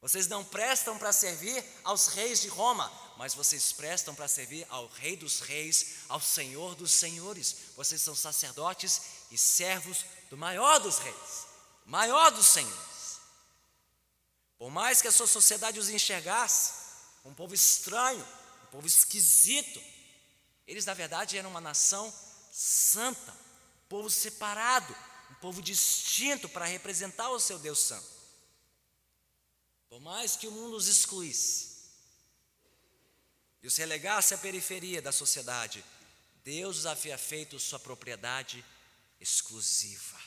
Vocês 0.00 0.28
não 0.28 0.44
prestam 0.44 0.96
para 0.96 1.12
servir 1.12 1.64
aos 1.82 2.06
reis 2.06 2.40
de 2.40 2.46
Roma, 2.46 2.90
mas 3.16 3.34
vocês 3.34 3.72
prestam 3.72 4.14
para 4.14 4.28
servir 4.28 4.64
ao 4.70 4.86
Rei 4.86 5.16
dos 5.16 5.40
Reis, 5.40 6.04
ao 6.08 6.20
Senhor 6.20 6.76
dos 6.76 6.92
Senhores. 6.92 7.56
Vocês 7.76 8.00
são 8.00 8.14
sacerdotes 8.14 9.02
e 9.32 9.36
servos 9.36 10.06
do 10.30 10.36
maior 10.36 10.78
dos 10.78 10.98
reis, 10.98 11.46
maior 11.84 12.30
dos 12.30 12.46
senhores. 12.46 13.18
Por 14.56 14.70
mais 14.70 15.02
que 15.02 15.08
a 15.08 15.12
sua 15.12 15.26
sociedade 15.26 15.80
os 15.80 15.88
enxergasse, 15.88 16.72
um 17.24 17.34
povo 17.34 17.54
estranho, 17.54 18.24
um 18.64 18.66
povo 18.66 18.86
esquisito, 18.86 19.80
eles 20.68 20.84
na 20.84 20.94
verdade 20.94 21.38
eram 21.38 21.50
uma 21.50 21.60
nação 21.60 22.12
santa, 22.52 23.32
um 23.32 23.88
povo 23.88 24.10
separado, 24.10 24.94
um 25.30 25.34
povo 25.36 25.62
distinto 25.62 26.48
para 26.48 26.66
representar 26.66 27.30
o 27.30 27.40
seu 27.40 27.58
Deus 27.58 27.78
Santo. 27.78 28.06
Por 29.88 30.00
mais 30.00 30.36
que 30.36 30.46
o 30.46 30.52
mundo 30.52 30.76
os 30.76 30.86
excluísse, 30.86 31.78
e 33.62 33.66
os 33.66 33.76
relegasse 33.76 34.34
à 34.34 34.38
periferia 34.38 35.02
da 35.02 35.10
sociedade, 35.10 35.84
Deus 36.44 36.78
os 36.78 36.86
havia 36.86 37.18
feito 37.18 37.58
sua 37.58 37.78
propriedade 37.78 38.64
exclusiva 39.20 40.18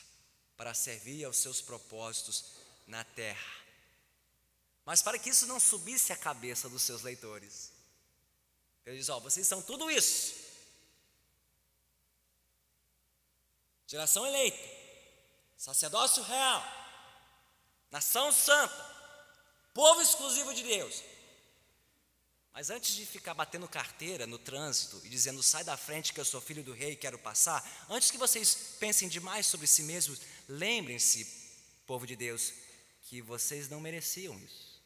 para 0.56 0.74
servir 0.74 1.24
aos 1.24 1.38
seus 1.38 1.60
propósitos 1.60 2.44
na 2.86 3.02
terra. 3.04 3.62
Mas 4.84 5.00
para 5.00 5.18
que 5.18 5.30
isso 5.30 5.46
não 5.46 5.58
subisse 5.58 6.12
à 6.12 6.16
cabeça 6.16 6.68
dos 6.68 6.82
seus 6.82 7.02
leitores, 7.02 7.71
ele 8.84 8.98
diz: 8.98 9.08
Ó, 9.08 9.20
vocês 9.20 9.46
são 9.46 9.62
tudo 9.62 9.90
isso. 9.90 10.34
Geração 13.86 14.26
eleita, 14.26 14.58
sacerdócio 15.56 16.22
real, 16.22 16.64
nação 17.90 18.32
santa, 18.32 18.74
povo 19.74 20.00
exclusivo 20.00 20.54
de 20.54 20.62
Deus. 20.62 21.02
Mas 22.54 22.68
antes 22.70 22.94
de 22.94 23.06
ficar 23.06 23.34
batendo 23.34 23.68
carteira 23.68 24.26
no 24.26 24.38
trânsito 24.38 25.00
e 25.04 25.08
dizendo 25.08 25.42
sai 25.42 25.64
da 25.64 25.76
frente 25.76 26.12
que 26.12 26.20
eu 26.20 26.24
sou 26.24 26.40
filho 26.40 26.62
do 26.62 26.72
rei 26.72 26.92
e 26.92 26.96
quero 26.96 27.18
passar, 27.18 27.62
antes 27.88 28.10
que 28.10 28.18
vocês 28.18 28.76
pensem 28.78 29.08
demais 29.08 29.46
sobre 29.46 29.66
si 29.66 29.82
mesmos, 29.82 30.20
lembrem-se, 30.48 31.26
povo 31.86 32.06
de 32.06 32.14
Deus, 32.16 32.52
que 33.02 33.22
vocês 33.22 33.68
não 33.68 33.80
mereciam 33.80 34.38
isso. 34.38 34.82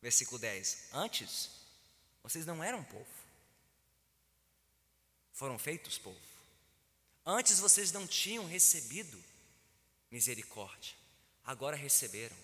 Versículo 0.00 0.38
10: 0.38 0.88
Antes, 0.92 1.50
vocês 2.28 2.44
não 2.44 2.62
eram 2.62 2.84
povo, 2.84 3.06
foram 5.32 5.58
feitos 5.58 5.96
povo. 5.96 6.20
Antes 7.24 7.58
vocês 7.58 7.92
não 7.92 8.06
tinham 8.06 8.46
recebido 8.46 9.22
misericórdia, 10.10 10.94
agora 11.44 11.76
receberam. 11.76 12.36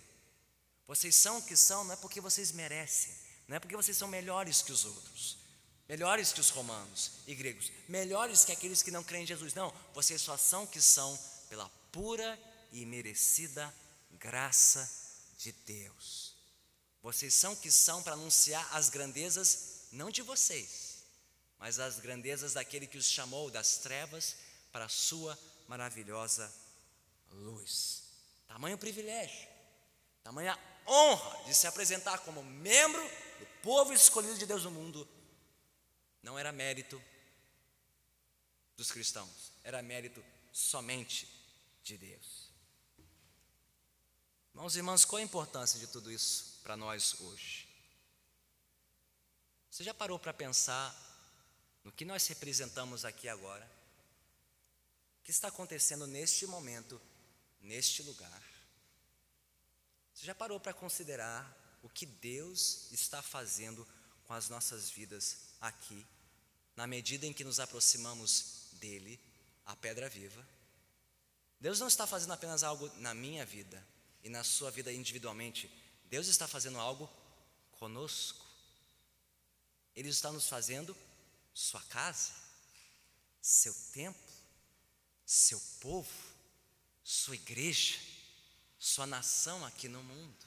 Vocês 0.86 1.14
são 1.14 1.38
o 1.38 1.42
que 1.42 1.56
são, 1.56 1.84
não 1.84 1.92
é 1.94 1.96
porque 1.96 2.20
vocês 2.20 2.52
merecem, 2.52 3.14
não 3.48 3.56
é 3.56 3.60
porque 3.60 3.76
vocês 3.76 3.96
são 3.96 4.08
melhores 4.08 4.62
que 4.62 4.72
os 4.72 4.84
outros, 4.84 5.38
melhores 5.88 6.32
que 6.32 6.40
os 6.40 6.50
romanos 6.50 7.12
e 7.26 7.34
gregos, 7.34 7.70
melhores 7.88 8.44
que 8.44 8.52
aqueles 8.52 8.82
que 8.82 8.90
não 8.90 9.04
creem 9.04 9.24
em 9.24 9.26
Jesus. 9.26 9.54
Não, 9.54 9.72
vocês 9.92 10.20
só 10.20 10.36
são 10.36 10.64
o 10.64 10.68
que 10.68 10.80
são 10.80 11.18
pela 11.48 11.68
pura 11.90 12.38
e 12.72 12.84
merecida 12.84 13.74
graça 14.12 14.90
de 15.38 15.52
Deus. 15.66 16.34
Vocês 17.02 17.34
são 17.34 17.52
o 17.52 17.56
que 17.56 17.70
são 17.70 18.02
para 18.02 18.14
anunciar 18.14 18.66
as 18.74 18.88
grandezas, 18.88 19.73
não 19.94 20.10
de 20.10 20.22
vocês, 20.22 21.04
mas 21.58 21.78
as 21.78 21.98
grandezas 21.98 22.54
daquele 22.54 22.86
que 22.86 22.98
os 22.98 23.06
chamou 23.06 23.50
das 23.50 23.78
trevas 23.78 24.36
para 24.70 24.84
a 24.84 24.88
sua 24.88 25.38
maravilhosa 25.68 26.52
luz. 27.30 28.02
Tamanho 28.46 28.76
privilégio, 28.76 29.48
tamanha 30.22 30.58
honra 30.86 31.44
de 31.44 31.54
se 31.54 31.66
apresentar 31.66 32.18
como 32.18 32.42
membro 32.42 33.02
do 33.38 33.46
povo 33.62 33.92
escolhido 33.92 34.38
de 34.38 34.46
Deus 34.46 34.64
no 34.64 34.70
mundo, 34.70 35.08
não 36.22 36.38
era 36.38 36.52
mérito 36.52 37.02
dos 38.76 38.90
cristãos, 38.90 39.52
era 39.62 39.82
mérito 39.82 40.24
somente 40.52 41.28
de 41.82 41.96
Deus. 41.96 42.50
Irmãos 44.50 44.74
e 44.74 44.78
irmãs, 44.78 45.04
qual 45.04 45.18
a 45.18 45.24
importância 45.24 45.78
de 45.80 45.86
tudo 45.86 46.10
isso 46.10 46.60
para 46.62 46.76
nós 46.76 47.20
hoje? 47.20 47.63
Você 49.74 49.82
já 49.82 49.92
parou 49.92 50.20
para 50.20 50.32
pensar 50.32 50.94
no 51.82 51.90
que 51.90 52.04
nós 52.04 52.24
representamos 52.28 53.04
aqui 53.04 53.28
agora? 53.28 53.68
O 55.20 55.24
que 55.24 55.32
está 55.32 55.48
acontecendo 55.48 56.06
neste 56.06 56.46
momento, 56.46 57.00
neste 57.60 58.00
lugar? 58.04 58.40
Você 60.14 60.26
já 60.26 60.32
parou 60.32 60.60
para 60.60 60.72
considerar 60.72 61.80
o 61.82 61.88
que 61.88 62.06
Deus 62.06 62.86
está 62.92 63.20
fazendo 63.20 63.84
com 64.22 64.32
as 64.32 64.48
nossas 64.48 64.90
vidas 64.90 65.38
aqui, 65.60 66.06
na 66.76 66.86
medida 66.86 67.26
em 67.26 67.32
que 67.32 67.42
nos 67.42 67.58
aproximamos 67.58 68.68
dele, 68.74 69.18
a 69.66 69.74
pedra 69.74 70.08
viva? 70.08 70.46
Deus 71.58 71.80
não 71.80 71.88
está 71.88 72.06
fazendo 72.06 72.32
apenas 72.32 72.62
algo 72.62 72.88
na 73.00 73.12
minha 73.12 73.44
vida 73.44 73.84
e 74.22 74.28
na 74.28 74.44
sua 74.44 74.70
vida 74.70 74.92
individualmente, 74.92 75.68
Deus 76.04 76.28
está 76.28 76.46
fazendo 76.46 76.78
algo 76.78 77.10
conosco. 77.72 78.43
Ele 79.94 80.08
está 80.08 80.32
nos 80.32 80.48
fazendo 80.48 80.96
sua 81.52 81.82
casa, 81.82 82.32
seu 83.40 83.74
templo, 83.92 84.32
seu 85.24 85.60
povo, 85.80 86.10
sua 87.02 87.34
igreja 87.34 88.14
sua 88.84 89.06
nação 89.06 89.64
aqui 89.64 89.88
no 89.88 90.02
mundo. 90.02 90.46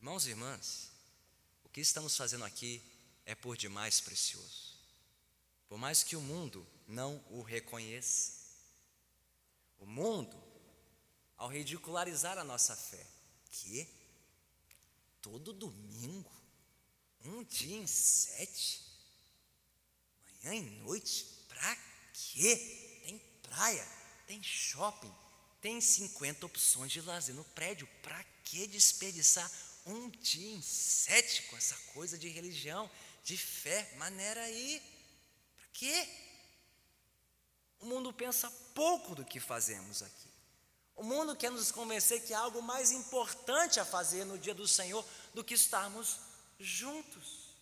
Irmãos 0.00 0.26
e 0.26 0.30
irmãs, 0.30 0.90
o 1.62 1.68
que 1.68 1.80
estamos 1.80 2.16
fazendo 2.16 2.44
aqui 2.44 2.82
é 3.24 3.36
por 3.36 3.56
demais 3.56 4.00
precioso. 4.00 4.76
Por 5.68 5.78
mais 5.78 6.02
que 6.02 6.16
o 6.16 6.20
mundo 6.20 6.66
não 6.88 7.24
o 7.30 7.42
reconheça, 7.42 8.32
o 9.78 9.86
mundo, 9.86 10.36
ao 11.36 11.48
ridicularizar 11.48 12.38
a 12.38 12.44
nossa 12.44 12.74
fé, 12.74 13.06
que 13.52 13.88
todo 15.22 15.54
domingo, 15.54 16.30
um 17.24 17.42
dia 17.44 17.76
em 17.76 17.86
sete, 17.86 18.82
manhã 20.42 20.54
e 20.54 20.60
noite, 20.82 21.24
para 21.48 21.76
quê? 22.12 22.82
praia, 23.54 23.86
tem 24.26 24.42
shopping, 24.42 25.12
tem 25.60 25.80
50 25.80 26.46
opções 26.46 26.90
de 26.90 27.00
lazer 27.00 27.34
no 27.34 27.44
prédio. 27.44 27.86
Para 28.02 28.22
que 28.44 28.66
desperdiçar 28.66 29.50
um 29.86 30.08
dia 30.08 30.56
em 30.56 30.62
sete 30.62 31.42
com 31.42 31.56
essa 31.56 31.76
coisa 31.92 32.18
de 32.18 32.28
religião, 32.28 32.90
de 33.22 33.36
fé? 33.36 33.94
Maneira 33.96 34.42
aí. 34.42 34.82
Para 35.56 35.66
quê? 35.74 36.08
O 37.80 37.86
mundo 37.86 38.12
pensa 38.12 38.50
pouco 38.74 39.14
do 39.14 39.24
que 39.24 39.38
fazemos 39.38 40.02
aqui. 40.02 40.31
O 40.96 41.02
mundo 41.02 41.34
quer 41.34 41.50
nos 41.50 41.72
convencer 41.72 42.22
que 42.22 42.34
há 42.34 42.40
algo 42.40 42.62
mais 42.62 42.92
importante 42.92 43.80
a 43.80 43.84
fazer 43.84 44.24
no 44.24 44.38
dia 44.38 44.54
do 44.54 44.68
Senhor 44.68 45.04
do 45.34 45.42
que 45.42 45.54
estarmos 45.54 46.18
juntos 46.58 47.52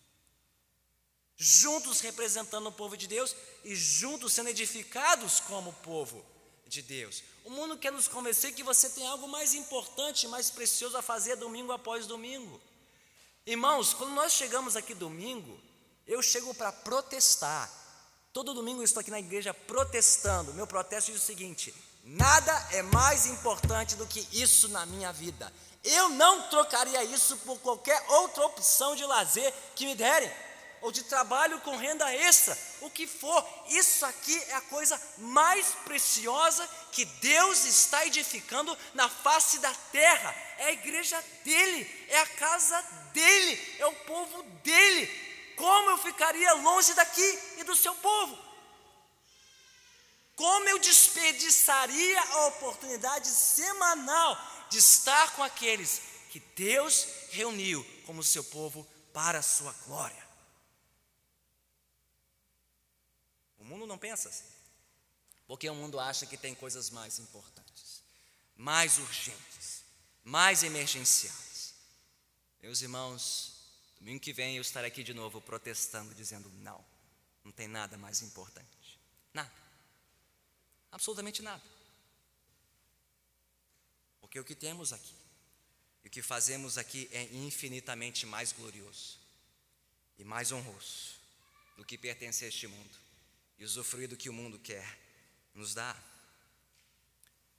juntos 1.41 2.01
representando 2.01 2.67
o 2.67 2.71
povo 2.71 2.95
de 2.95 3.07
Deus 3.07 3.35
e 3.65 3.75
juntos 3.75 4.31
sendo 4.31 4.49
edificados 4.49 5.39
como 5.39 5.73
povo 5.73 6.23
de 6.67 6.83
Deus. 6.83 7.23
O 7.43 7.49
mundo 7.49 7.79
quer 7.79 7.91
nos 7.91 8.07
convencer 8.07 8.53
que 8.53 8.61
você 8.61 8.87
tem 8.89 9.07
algo 9.07 9.27
mais 9.27 9.55
importante, 9.55 10.27
mais 10.27 10.51
precioso 10.51 10.95
a 10.95 11.01
fazer 11.01 11.35
domingo 11.37 11.71
após 11.71 12.05
domingo. 12.05 12.61
Irmãos, 13.43 13.91
quando 13.91 14.13
nós 14.13 14.33
chegamos 14.33 14.75
aqui 14.75 14.93
domingo, 14.93 15.59
eu 16.05 16.21
chego 16.21 16.53
para 16.53 16.71
protestar. 16.71 17.67
Todo 18.31 18.53
domingo 18.53 18.81
eu 18.81 18.85
estou 18.85 19.01
aqui 19.01 19.09
na 19.09 19.19
igreja 19.19 19.51
protestando. 19.51 20.53
Meu 20.53 20.67
protesto 20.67 21.11
diz 21.11 21.23
o 21.23 21.25
seguinte: 21.25 21.73
nada 22.03 22.67
é 22.71 22.81
mais 22.81 23.25
importante 23.25 23.95
do 23.95 24.05
que 24.05 24.27
isso 24.31 24.69
na 24.69 24.85
minha 24.85 25.11
vida. 25.11 25.51
Eu 25.83 26.09
não 26.09 26.49
trocaria 26.49 27.03
isso 27.03 27.37
por 27.37 27.59
qualquer 27.59 28.03
outra 28.09 28.45
opção 28.45 28.95
de 28.95 29.05
lazer 29.05 29.51
que 29.75 29.85
me 29.85 29.95
derem 29.95 30.31
ou 30.81 30.91
de 30.91 31.03
trabalho 31.03 31.59
com 31.61 31.77
renda 31.77 32.11
extra, 32.13 32.57
o 32.81 32.89
que 32.89 33.05
for, 33.05 33.47
isso 33.67 34.03
aqui 34.03 34.35
é 34.49 34.55
a 34.55 34.61
coisa 34.61 34.99
mais 35.19 35.67
preciosa 35.85 36.67
que 36.91 37.05
Deus 37.05 37.65
está 37.65 38.05
edificando 38.05 38.75
na 38.95 39.07
face 39.07 39.59
da 39.59 39.71
terra. 39.91 40.35
É 40.57 40.65
a 40.65 40.71
igreja 40.71 41.23
dele, 41.45 42.07
é 42.09 42.19
a 42.19 42.27
casa 42.27 42.81
dele, 43.13 43.75
é 43.79 43.85
o 43.85 43.95
povo 44.05 44.41
dele. 44.63 45.53
Como 45.55 45.91
eu 45.91 45.97
ficaria 45.99 46.51
longe 46.53 46.93
daqui 46.95 47.39
e 47.57 47.63
do 47.63 47.75
seu 47.75 47.93
povo? 47.95 48.37
Como 50.41 50.67
eu 50.67 50.79
desperdiçaria 50.79 52.19
a 52.19 52.47
oportunidade 52.47 53.27
semanal 53.27 54.35
de 54.71 54.79
estar 54.79 55.35
com 55.35 55.43
aqueles 55.43 56.01
que 56.31 56.39
Deus 56.55 57.05
reuniu 57.29 57.85
como 58.07 58.23
seu 58.23 58.43
povo 58.43 58.83
para 59.13 59.37
a 59.37 59.43
sua 59.43 59.71
glória? 59.85 60.31
mundo 63.71 63.85
não 63.85 63.99
pensa 63.99 64.29
assim. 64.29 64.49
Porque 65.45 65.69
o 65.69 65.75
mundo 65.75 65.99
acha 65.99 66.25
que 66.25 66.35
tem 66.35 66.55
coisas 66.55 66.89
mais 66.89 67.19
importantes, 67.19 68.01
mais 68.55 68.97
urgentes, 68.97 69.83
mais 70.23 70.63
emergenciais. 70.63 71.75
Meus 72.63 72.81
irmãos, 72.81 73.53
domingo 73.99 74.19
que 74.19 74.33
vem 74.33 74.55
eu 74.55 74.61
estarei 74.63 74.89
aqui 74.89 75.03
de 75.03 75.13
novo 75.13 75.39
protestando, 75.39 76.15
dizendo: 76.15 76.49
não, 76.55 76.83
não 77.43 77.51
tem 77.51 77.67
nada 77.67 77.95
mais 77.95 78.23
importante. 78.23 78.99
Nada. 79.31 79.60
Absolutamente 80.91 81.41
nada. 81.41 81.63
Porque 84.19 84.39
o 84.39 84.43
que 84.43 84.55
temos 84.55 84.93
aqui 84.93 85.15
e 86.03 86.07
o 86.07 86.11
que 86.11 86.21
fazemos 86.21 86.77
aqui 86.77 87.09
é 87.11 87.23
infinitamente 87.33 88.25
mais 88.25 88.51
glorioso 88.51 89.19
e 90.17 90.23
mais 90.23 90.51
honroso 90.51 91.15
do 91.77 91.85
que 91.85 91.97
pertencer 91.97 92.45
a 92.45 92.49
este 92.49 92.67
mundo 92.67 92.97
e 93.57 93.65
usufruir 93.65 94.07
do 94.07 94.17
que 94.17 94.29
o 94.29 94.33
mundo 94.33 94.59
quer 94.59 94.99
nos 95.53 95.73
dar. 95.73 96.01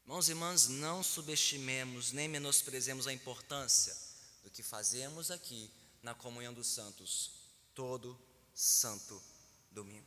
Irmãos 0.03 0.29
e 0.29 0.33
irmãs, 0.33 0.69
não 0.69 1.03
subestimemos 1.03 2.13
nem 2.13 2.27
menosprezemos 2.29 3.07
a 3.07 3.13
importância 3.13 3.97
do 4.43 4.51
que 4.51 4.63
fazemos 4.63 5.31
aqui 5.31 5.71
na 6.03 6.15
comunhão 6.15 6.53
dos 6.53 6.67
santos 6.67 7.31
todo 7.75 8.19
santo 8.55 9.23
domingo. 9.71 10.07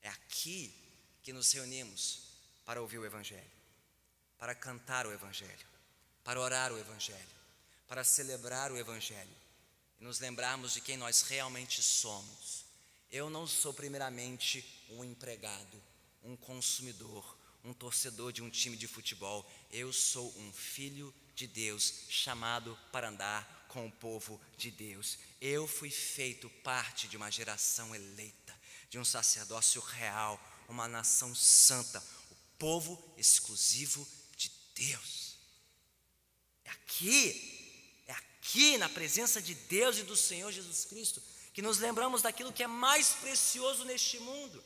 É 0.00 0.08
aqui 0.08 0.74
que 1.22 1.32
nos 1.32 1.52
reunimos 1.52 2.31
para 2.64 2.80
ouvir 2.80 2.98
o 2.98 3.06
Evangelho, 3.06 3.50
para 4.38 4.54
cantar 4.54 5.06
o 5.06 5.12
Evangelho, 5.12 5.66
para 6.24 6.40
orar 6.40 6.72
o 6.72 6.78
Evangelho, 6.78 7.20
para 7.88 8.04
celebrar 8.04 8.70
o 8.72 8.76
Evangelho 8.76 9.36
e 10.00 10.04
nos 10.04 10.20
lembrarmos 10.20 10.72
de 10.72 10.80
quem 10.80 10.96
nós 10.96 11.22
realmente 11.22 11.82
somos. 11.82 12.64
Eu 13.10 13.28
não 13.28 13.46
sou, 13.46 13.74
primeiramente, 13.74 14.64
um 14.88 15.04
empregado, 15.04 15.82
um 16.22 16.36
consumidor, 16.36 17.36
um 17.64 17.72
torcedor 17.72 18.32
de 18.32 18.42
um 18.42 18.50
time 18.50 18.76
de 18.76 18.88
futebol. 18.88 19.48
Eu 19.70 19.92
sou 19.92 20.32
um 20.38 20.52
filho 20.52 21.12
de 21.34 21.46
Deus, 21.46 22.06
chamado 22.08 22.78
para 22.90 23.08
andar 23.08 23.66
com 23.68 23.86
o 23.86 23.92
povo 23.92 24.40
de 24.56 24.70
Deus. 24.70 25.18
Eu 25.40 25.66
fui 25.66 25.90
feito 25.90 26.48
parte 26.62 27.08
de 27.08 27.16
uma 27.16 27.30
geração 27.30 27.94
eleita, 27.94 28.54
de 28.90 28.98
um 28.98 29.04
sacerdócio 29.04 29.80
real, 29.80 30.40
uma 30.68 30.88
nação 30.88 31.34
santa, 31.34 32.02
povo 32.62 32.96
exclusivo 33.16 34.06
de 34.36 34.48
Deus. 34.76 35.36
É 36.64 36.70
aqui, 36.70 38.04
é 38.06 38.12
aqui 38.12 38.78
na 38.78 38.88
presença 38.88 39.42
de 39.42 39.52
Deus 39.54 39.98
e 39.98 40.04
do 40.04 40.16
Senhor 40.16 40.52
Jesus 40.52 40.84
Cristo 40.84 41.20
que 41.52 41.60
nos 41.60 41.78
lembramos 41.78 42.22
daquilo 42.22 42.52
que 42.52 42.62
é 42.62 42.68
mais 42.68 43.08
precioso 43.14 43.84
neste 43.84 44.20
mundo 44.20 44.62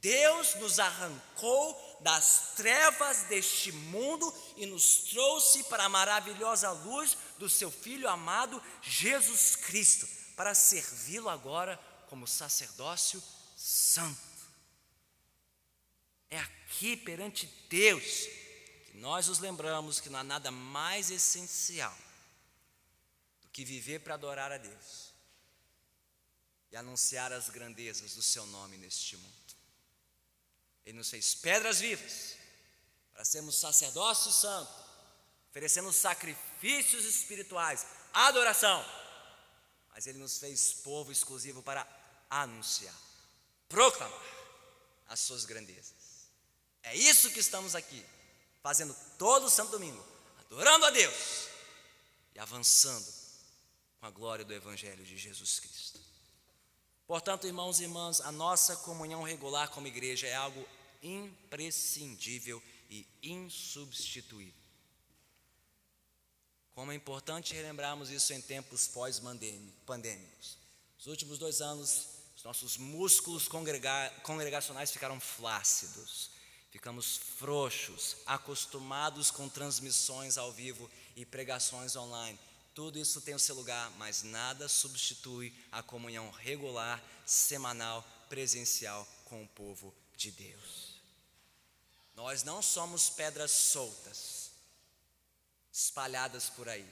Deus 0.00 0.54
nos 0.54 0.78
arrancou 0.78 1.98
das 2.00 2.54
trevas 2.56 3.24
deste 3.24 3.70
mundo 3.70 4.32
e 4.56 4.64
nos 4.64 5.04
trouxe 5.10 5.64
para 5.64 5.84
a 5.84 5.88
maravilhosa 5.88 6.70
luz 6.70 7.16
do 7.38 7.50
seu 7.50 7.70
Filho 7.70 8.08
amado 8.08 8.62
Jesus 8.82 9.56
Cristo, 9.56 10.08
para 10.36 10.54
servi-lo 10.54 11.28
agora 11.28 11.78
como 12.08 12.26
sacerdócio 12.26 13.22
santo. 13.54 14.29
É 16.30 16.38
aqui 16.38 16.96
perante 16.96 17.46
Deus 17.68 18.26
que 18.86 18.96
nós 18.98 19.26
nos 19.26 19.40
lembramos 19.40 20.00
que 20.00 20.08
não 20.08 20.20
há 20.20 20.24
nada 20.24 20.50
mais 20.50 21.10
essencial 21.10 21.96
do 23.42 23.48
que 23.48 23.64
viver 23.64 24.00
para 24.00 24.14
adorar 24.14 24.52
a 24.52 24.58
Deus 24.58 25.10
e 26.70 26.76
anunciar 26.76 27.32
as 27.32 27.48
grandezas 27.48 28.14
do 28.14 28.22
seu 28.22 28.46
nome 28.46 28.76
neste 28.76 29.16
mundo. 29.16 29.54
Ele 30.86 30.98
nos 30.98 31.10
fez 31.10 31.34
pedras 31.34 31.80
vivas 31.80 32.36
para 33.12 33.24
sermos 33.24 33.56
sacerdócio 33.56 34.30
santo, 34.30 34.72
oferecendo 35.50 35.92
sacrifícios 35.92 37.04
espirituais, 37.04 37.84
adoração. 38.12 38.84
Mas 39.92 40.06
Ele 40.06 40.18
nos 40.18 40.38
fez 40.38 40.72
povo 40.74 41.10
exclusivo 41.10 41.62
para 41.62 41.86
anunciar, 42.30 42.94
proclamar 43.68 44.22
as 45.08 45.18
suas 45.20 45.44
grandezas. 45.44 46.19
É 46.82 46.94
isso 46.96 47.30
que 47.30 47.40
estamos 47.40 47.74
aqui, 47.74 48.04
fazendo 48.62 48.96
todo 49.18 49.46
o 49.46 49.50
santo 49.50 49.70
domingo, 49.70 50.04
adorando 50.40 50.86
a 50.86 50.90
Deus 50.90 51.48
e 52.34 52.38
avançando 52.38 53.06
com 54.00 54.06
a 54.06 54.10
glória 54.10 54.44
do 54.44 54.54
Evangelho 54.54 55.04
de 55.04 55.16
Jesus 55.16 55.60
Cristo. 55.60 56.00
Portanto, 57.06 57.46
irmãos 57.46 57.80
e 57.80 57.82
irmãs, 57.82 58.20
a 58.20 58.32
nossa 58.32 58.76
comunhão 58.76 59.22
regular 59.22 59.68
como 59.70 59.86
igreja 59.86 60.26
é 60.26 60.34
algo 60.34 60.66
imprescindível 61.02 62.62
e 62.88 63.06
insubstituível. 63.22 64.54
Como 66.72 66.92
é 66.92 66.94
importante 66.94 67.52
relembrarmos 67.52 68.10
isso 68.10 68.32
em 68.32 68.40
tempos 68.40 68.88
pós-pandêmicos. 68.88 70.56
Nos 70.96 71.06
últimos 71.08 71.38
dois 71.38 71.60
anos, 71.60 72.06
os 72.36 72.44
nossos 72.44 72.76
músculos 72.76 73.48
congregacionais 74.22 74.90
ficaram 74.90 75.20
flácidos, 75.20 76.30
ficamos 76.70 77.18
frouxos, 77.38 78.16
acostumados 78.26 79.30
com 79.30 79.48
transmissões 79.48 80.38
ao 80.38 80.52
vivo 80.52 80.90
e 81.16 81.26
pregações 81.26 81.96
online. 81.96 82.38
Tudo 82.74 82.98
isso 82.98 83.20
tem 83.20 83.34
o 83.34 83.38
seu 83.38 83.54
lugar, 83.54 83.90
mas 83.98 84.22
nada 84.22 84.68
substitui 84.68 85.52
a 85.72 85.82
comunhão 85.82 86.30
regular, 86.30 87.02
semanal, 87.26 88.04
presencial 88.28 89.06
com 89.24 89.42
o 89.42 89.48
povo 89.48 89.92
de 90.16 90.30
Deus. 90.30 91.00
Nós 92.14 92.42
não 92.44 92.62
somos 92.62 93.10
pedras 93.10 93.50
soltas, 93.50 94.50
espalhadas 95.72 96.48
por 96.50 96.68
aí, 96.68 96.86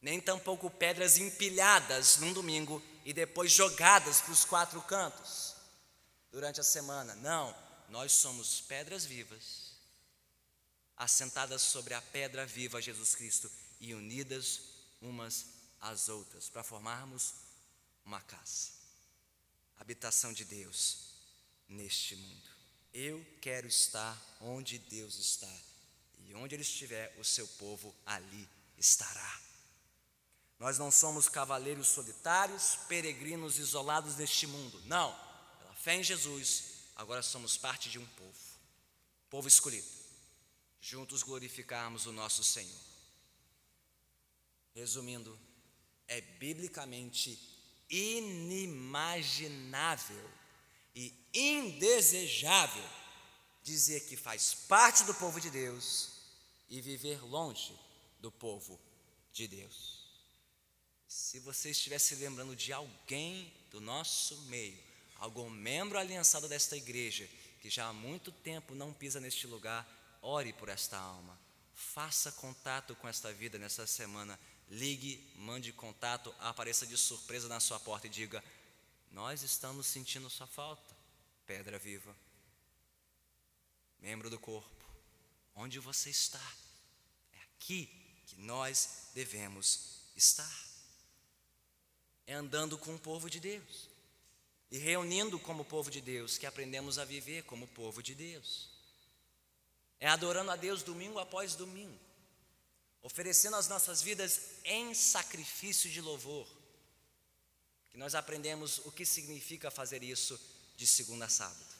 nem 0.00 0.20
tampouco 0.20 0.70
pedras 0.70 1.18
empilhadas 1.18 2.18
num 2.18 2.32
domingo 2.32 2.82
e 3.04 3.12
depois 3.12 3.50
jogadas 3.50 4.20
para 4.20 4.32
os 4.32 4.44
quatro 4.44 4.80
cantos 4.82 5.54
durante 6.30 6.60
a 6.60 6.64
semana. 6.64 7.14
Não, 7.16 7.54
nós 7.94 8.10
somos 8.10 8.60
pedras 8.60 9.04
vivas, 9.04 9.70
assentadas 10.96 11.62
sobre 11.62 11.94
a 11.94 12.02
pedra 12.02 12.44
viva 12.44 12.82
Jesus 12.82 13.14
Cristo 13.14 13.48
e 13.78 13.94
unidas 13.94 14.62
umas 15.00 15.46
às 15.80 16.08
outras 16.08 16.48
para 16.48 16.64
formarmos 16.64 17.34
uma 18.04 18.20
casa, 18.20 18.70
habitação 19.76 20.32
de 20.32 20.44
Deus 20.44 21.14
neste 21.68 22.16
mundo. 22.16 22.48
Eu 22.92 23.24
quero 23.40 23.68
estar 23.68 24.20
onde 24.40 24.76
Deus 24.76 25.14
está, 25.14 25.56
e 26.26 26.34
onde 26.34 26.56
Ele 26.56 26.62
estiver, 26.62 27.14
o 27.16 27.24
seu 27.24 27.46
povo 27.46 27.94
ali 28.04 28.48
estará. 28.76 29.40
Nós 30.58 30.78
não 30.78 30.90
somos 30.90 31.28
cavaleiros 31.28 31.86
solitários, 31.86 32.74
peregrinos 32.88 33.56
isolados 33.56 34.16
deste 34.16 34.48
mundo. 34.48 34.82
Não, 34.86 35.16
pela 35.60 35.74
fé 35.76 35.94
em 35.94 36.02
Jesus, 36.02 36.73
agora 36.94 37.22
somos 37.22 37.56
parte 37.56 37.90
de 37.90 37.98
um 37.98 38.06
povo, 38.06 38.38
povo 39.30 39.48
escolhido. 39.48 39.88
Juntos 40.80 41.22
glorificarmos 41.22 42.06
o 42.06 42.12
nosso 42.12 42.44
Senhor. 42.44 42.80
Resumindo, 44.74 45.38
é 46.06 46.20
biblicamente 46.20 47.38
inimaginável 47.88 50.30
e 50.94 51.14
indesejável 51.32 52.84
dizer 53.62 54.06
que 54.06 54.16
faz 54.16 54.54
parte 54.54 55.04
do 55.04 55.14
povo 55.14 55.40
de 55.40 55.50
Deus 55.50 56.10
e 56.68 56.80
viver 56.80 57.24
longe 57.24 57.74
do 58.20 58.30
povo 58.30 58.78
de 59.32 59.48
Deus. 59.48 60.04
Se 61.08 61.38
você 61.38 61.70
estivesse 61.70 62.14
lembrando 62.16 62.54
de 62.54 62.70
alguém 62.72 63.52
do 63.70 63.80
nosso 63.80 64.36
meio, 64.42 64.78
algum 65.16 65.48
membro 65.48 65.98
aliançado 65.98 66.48
desta 66.48 66.76
igreja, 66.76 67.28
que 67.60 67.70
já 67.70 67.86
há 67.86 67.92
muito 67.92 68.30
tempo 68.30 68.74
não 68.74 68.92
pisa 68.92 69.20
neste 69.20 69.46
lugar, 69.46 69.88
ore 70.20 70.52
por 70.52 70.68
esta 70.68 70.98
alma. 70.98 71.38
Faça 71.72 72.30
contato 72.32 72.94
com 72.96 73.08
esta 73.08 73.32
vida 73.32 73.58
nessa 73.58 73.86
semana. 73.86 74.38
Ligue, 74.68 75.32
mande 75.36 75.72
contato, 75.72 76.34
apareça 76.38 76.86
de 76.86 76.96
surpresa 76.96 77.48
na 77.48 77.60
sua 77.60 77.80
porta 77.80 78.06
e 78.06 78.10
diga: 78.10 78.42
nós 79.10 79.42
estamos 79.42 79.86
sentindo 79.86 80.30
sua 80.30 80.46
falta, 80.46 80.94
pedra 81.46 81.78
viva, 81.78 82.14
membro 84.00 84.30
do 84.30 84.38
corpo, 84.38 84.84
onde 85.54 85.78
você 85.78 86.10
está. 86.10 86.52
É 87.32 87.42
aqui 87.42 87.86
que 88.26 88.36
nós 88.40 89.08
devemos 89.14 90.00
estar. 90.16 90.64
É 92.26 92.34
andando 92.34 92.78
com 92.78 92.94
o 92.94 92.98
povo 92.98 93.28
de 93.28 93.38
Deus 93.38 93.93
e 94.70 94.78
reunindo 94.78 95.38
como 95.38 95.64
povo 95.64 95.90
de 95.90 96.00
Deus 96.00 96.38
que 96.38 96.46
aprendemos 96.46 96.98
a 96.98 97.04
viver 97.04 97.44
como 97.44 97.66
povo 97.68 98.02
de 98.02 98.14
Deus. 98.14 98.68
É 100.00 100.08
adorando 100.08 100.50
a 100.50 100.56
Deus 100.56 100.82
domingo 100.82 101.18
após 101.18 101.54
domingo, 101.54 101.98
oferecendo 103.02 103.56
as 103.56 103.68
nossas 103.68 104.02
vidas 104.02 104.40
em 104.64 104.92
sacrifício 104.94 105.90
de 105.90 106.00
louvor 106.00 106.46
que 107.94 107.98
nós 107.98 108.16
aprendemos 108.16 108.78
o 108.86 108.90
que 108.90 109.06
significa 109.06 109.70
fazer 109.70 110.02
isso 110.02 110.36
de 110.76 110.84
segunda 110.84 111.26
a 111.26 111.28
sábado. 111.28 111.74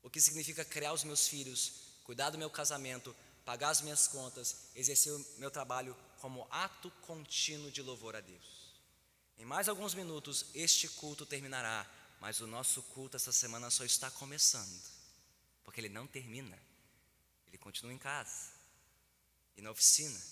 O 0.00 0.08
que 0.08 0.20
significa 0.20 0.64
criar 0.64 0.92
os 0.92 1.02
meus 1.02 1.26
filhos, 1.26 1.72
cuidar 2.04 2.30
do 2.30 2.38
meu 2.38 2.48
casamento, 2.48 3.12
pagar 3.44 3.70
as 3.70 3.80
minhas 3.80 4.06
contas, 4.06 4.68
exercer 4.76 5.12
o 5.12 5.26
meu 5.38 5.50
trabalho 5.50 5.96
como 6.20 6.46
ato 6.52 6.88
contínuo 7.00 7.68
de 7.72 7.82
louvor 7.82 8.14
a 8.14 8.20
Deus. 8.20 8.61
Em 9.42 9.44
mais 9.44 9.68
alguns 9.68 9.92
minutos 9.92 10.46
este 10.54 10.86
culto 10.86 11.26
terminará, 11.26 11.84
mas 12.20 12.40
o 12.40 12.46
nosso 12.46 12.80
culto 12.94 13.16
essa 13.16 13.32
semana 13.32 13.70
só 13.70 13.84
está 13.84 14.08
começando, 14.08 14.80
porque 15.64 15.80
ele 15.80 15.88
não 15.88 16.06
termina. 16.06 16.56
Ele 17.48 17.58
continua 17.58 17.92
em 17.92 17.98
casa, 17.98 18.52
e 19.56 19.60
na 19.60 19.72
oficina, 19.72 20.22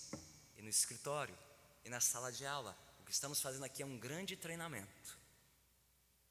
e 0.55 0.61
no 0.61 0.69
escritório, 0.69 1.37
e 1.83 1.89
na 1.89 1.99
sala 1.99 2.31
de 2.31 2.45
aula, 2.45 2.73
que 3.05 3.11
estamos 3.11 3.41
fazendo 3.41 3.65
aqui 3.65 3.83
é 3.83 3.85
um 3.85 3.99
grande 3.99 4.37
treinamento 4.37 5.19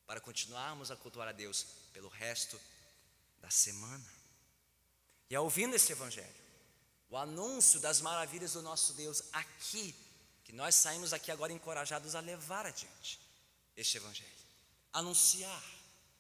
para 0.07 0.19
continuarmos 0.19 0.91
a 0.91 0.97
cultuar 0.97 1.29
a 1.29 1.33
Deus 1.33 1.67
pelo 1.93 2.09
resto 2.09 2.59
da 3.43 3.51
semana. 3.51 4.11
E 5.29 5.35
é 5.35 5.39
ouvindo 5.39 5.77
esse 5.77 5.93
Evangelho, 5.93 6.43
o 7.11 7.19
anúncio 7.19 7.79
das 7.79 8.01
maravilhas 8.01 8.55
do 8.55 8.63
nosso 8.63 8.95
Deus 8.95 9.23
aqui, 9.35 9.95
que 10.51 10.57
nós 10.57 10.75
saímos 10.75 11.13
aqui 11.13 11.31
agora 11.31 11.53
encorajados 11.53 12.17
a 12.17 12.21
levar 12.21 12.67
adiante 12.67 13.21
este 13.77 13.99
Evangelho, 13.99 14.29
anunciar 14.93 15.65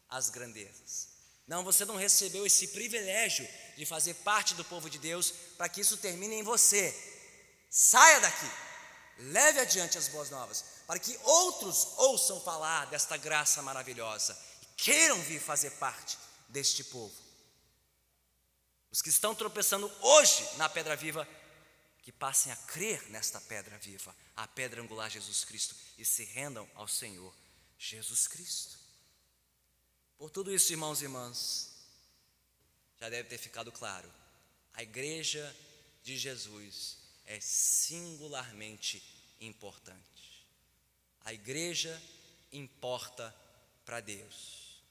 as 0.09 0.31
grandezas. 0.31 1.09
Não, 1.49 1.64
você 1.64 1.85
não 1.85 1.97
recebeu 1.97 2.47
esse 2.47 2.68
privilégio 2.68 3.45
de 3.76 3.85
fazer 3.85 4.14
parte 4.14 4.55
do 4.55 4.64
povo 4.64 4.89
de 4.89 5.01
Deus 5.01 5.33
para 5.59 5.68
que 5.68 5.81
isso 5.81 5.97
termine 5.97 6.37
em 6.37 6.45
você. 6.45 6.95
Saia 7.68 8.20
daqui, 8.20 8.49
leve 9.18 9.59
adiante 9.59 9.99
as 9.99 10.07
boas 10.07 10.31
novas, 10.31 10.64
para 10.87 11.01
que 11.01 11.18
outros 11.24 11.89
ouçam 11.97 12.41
falar 12.41 12.87
desta 12.87 13.16
graça 13.16 13.61
maravilhosa 13.62 14.39
e 14.62 14.66
queiram 14.76 15.20
vir 15.22 15.41
fazer 15.41 15.72
parte 15.72 16.16
deste 16.49 16.85
povo. 16.85 17.16
Os 18.93 19.03
que 19.03 19.09
estão 19.09 19.35
tropeçando 19.35 19.91
hoje 20.01 20.49
na 20.57 20.68
pedra 20.68 20.95
viva, 20.95 21.26
que 22.11 22.16
passem 22.16 22.50
a 22.50 22.56
crer 22.56 23.08
nesta 23.11 23.40
pedra 23.40 23.78
viva, 23.78 24.14
a 24.34 24.48
pedra 24.48 24.82
angular 24.82 25.08
Jesus 25.08 25.44
Cristo, 25.44 25.76
e 25.96 26.04
se 26.04 26.24
rendam 26.24 26.68
ao 26.74 26.88
Senhor 26.88 27.32
Jesus 27.78 28.26
Cristo. 28.26 28.76
Por 30.18 30.28
tudo 30.28 30.52
isso, 30.52 30.72
irmãos 30.72 31.00
e 31.00 31.04
irmãs, 31.04 31.70
já 32.98 33.08
deve 33.08 33.28
ter 33.28 33.38
ficado 33.38 33.70
claro, 33.70 34.12
a 34.74 34.82
igreja 34.82 35.56
de 36.02 36.18
Jesus 36.18 36.98
é 37.26 37.38
singularmente 37.40 39.00
importante. 39.40 40.44
A 41.24 41.32
igreja 41.32 42.02
importa 42.50 43.32
para 43.84 44.00
Deus. 44.00 44.82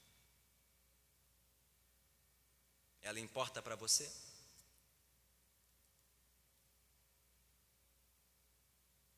Ela 3.02 3.20
importa 3.20 3.60
para 3.60 3.76
você? 3.76 4.10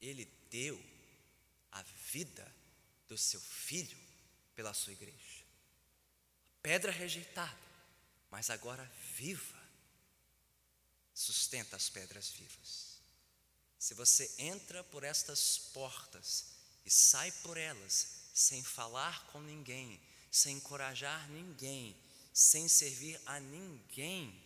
Ele 0.02 0.26
deu 0.50 0.78
a 1.70 1.82
vida 2.10 2.46
do 3.08 3.16
seu 3.16 3.40
filho 3.40 3.96
pela 4.54 4.74
sua 4.74 4.92
igreja. 4.92 5.42
Pedra 6.60 6.92
rejeitada, 6.92 7.58
mas 8.30 8.50
agora 8.50 8.84
viva, 9.14 9.62
sustenta 11.14 11.76
as 11.76 11.88
pedras 11.88 12.30
vivas. 12.30 13.00
Se 13.78 13.94
você 13.94 14.30
entra 14.38 14.84
por 14.84 15.04
estas 15.04 15.58
portas 15.58 16.46
e 16.84 16.90
sai 16.90 17.32
por 17.42 17.56
elas 17.56 18.22
sem 18.34 18.62
falar 18.62 19.26
com 19.28 19.40
ninguém, 19.40 20.00
sem 20.30 20.56
encorajar 20.56 21.28
ninguém, 21.30 21.96
sem 22.32 22.68
servir 22.68 23.20
a 23.26 23.38
ninguém, 23.38 24.40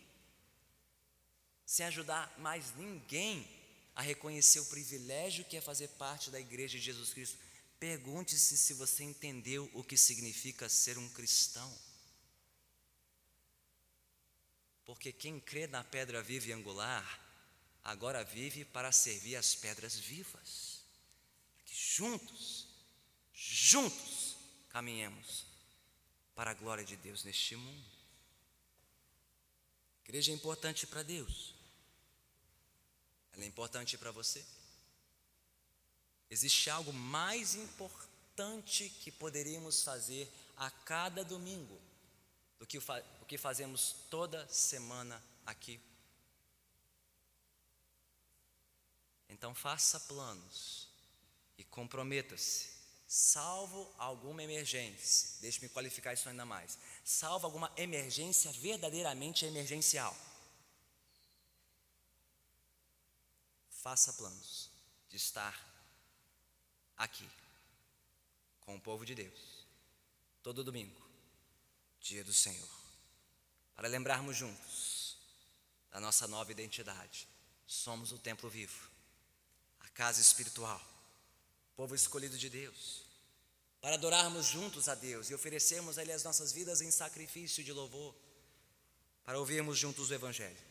sem 1.65 1.85
ajudar 1.85 2.37
mais 2.39 2.75
ninguém 2.75 3.56
a 3.97 4.01
reconhecer 4.03 4.59
o 4.59 4.65
privilégio 4.67 5.43
que 5.43 5.57
é 5.57 5.61
fazer 5.61 5.87
parte 5.87 6.29
da 6.29 6.39
igreja 6.39 6.77
de 6.77 6.85
Jesus 6.85 7.11
Cristo. 7.15 7.35
Pergunte-se 7.79 8.55
se 8.55 8.75
você 8.75 9.03
entendeu 9.03 9.67
o 9.73 9.83
que 9.83 9.97
significa 9.97 10.69
ser 10.69 10.99
um 10.99 11.09
cristão. 11.09 11.75
Porque 14.85 15.11
quem 15.11 15.39
crê 15.39 15.65
na 15.65 15.83
pedra 15.83 16.21
viva 16.21 16.45
e 16.45 16.53
angular, 16.53 17.03
agora 17.83 18.23
vive 18.23 18.63
para 18.63 18.91
servir 18.91 19.35
as 19.35 19.55
pedras 19.55 19.97
vivas. 19.97 20.83
Que 21.65 21.73
juntos, 21.75 22.67
juntos, 23.33 24.37
caminhemos 24.69 25.43
para 26.35 26.51
a 26.51 26.53
glória 26.53 26.85
de 26.85 26.95
Deus 26.95 27.23
neste 27.23 27.55
mundo. 27.55 27.89
Igreja 30.05 30.31
é 30.31 30.35
importante 30.35 30.85
para 30.85 31.01
Deus. 31.01 31.56
Ela 33.37 33.45
é 33.45 33.47
importante 33.47 33.97
para 33.97 34.11
você. 34.11 34.43
Existe 36.29 36.69
algo 36.69 36.91
mais 36.91 37.55
importante 37.55 38.89
que 38.89 39.11
poderíamos 39.11 39.81
fazer 39.83 40.29
a 40.57 40.69
cada 40.69 41.23
domingo 41.23 41.79
do 42.59 42.67
que 42.67 42.77
o, 42.77 42.83
que 43.27 43.37
fazemos 43.37 43.95
toda 44.09 44.45
semana 44.49 45.23
aqui. 45.45 45.79
Então 49.29 49.53
faça 49.55 49.99
planos 50.01 50.89
e 51.57 51.63
comprometa-se 51.63 52.77
salvo 53.07 53.89
alguma 53.97 54.43
emergência, 54.43 55.29
deixe-me 55.39 55.69
qualificar 55.69 56.13
isso 56.13 56.27
ainda 56.27 56.45
mais, 56.45 56.77
salvo 57.05 57.45
alguma 57.45 57.71
emergência 57.77 58.51
verdadeiramente 58.51 59.45
emergencial. 59.45 60.13
Faça 63.87 64.11
planos 64.11 64.69
de 65.07 65.15
estar 65.15 65.57
aqui 66.97 67.25
com 68.59 68.75
o 68.75 68.81
povo 68.81 69.05
de 69.05 69.15
Deus, 69.15 69.65
todo 70.43 70.61
domingo, 70.61 71.01
dia 72.01 72.21
do 72.21 72.33
Senhor, 72.33 72.67
para 73.77 73.87
lembrarmos 73.87 74.35
juntos 74.35 75.17
da 75.89 76.01
nossa 76.01 76.27
nova 76.27 76.51
identidade. 76.51 77.29
Somos 77.65 78.11
o 78.11 78.19
templo 78.19 78.49
vivo, 78.49 78.91
a 79.79 79.87
casa 79.91 80.19
espiritual 80.19 80.85
povo 81.73 81.95
escolhido 81.95 82.37
de 82.37 82.49
Deus, 82.49 83.03
para 83.79 83.95
adorarmos 83.95 84.47
juntos 84.47 84.89
a 84.89 84.95
Deus 84.95 85.29
e 85.29 85.33
oferecermos 85.33 85.97
a 85.97 86.01
Ele 86.01 86.11
as 86.11 86.25
nossas 86.25 86.51
vidas 86.51 86.81
em 86.81 86.91
sacrifício 86.91 87.63
de 87.63 87.71
louvor, 87.71 88.13
para 89.23 89.39
ouvirmos 89.39 89.79
juntos 89.79 90.09
o 90.09 90.13
Evangelho 90.13 90.66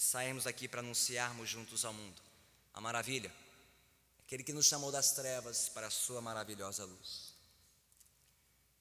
e 0.00 0.02
sairmos 0.02 0.46
aqui 0.46 0.66
para 0.66 0.80
anunciarmos 0.80 1.50
juntos 1.50 1.84
ao 1.84 1.92
mundo 1.92 2.22
a 2.72 2.80
maravilha, 2.80 3.30
aquele 4.24 4.42
que 4.42 4.52
nos 4.52 4.64
chamou 4.64 4.90
das 4.90 5.12
trevas 5.12 5.68
para 5.68 5.88
a 5.88 5.90
Sua 5.90 6.22
maravilhosa 6.22 6.86
luz. 6.86 7.34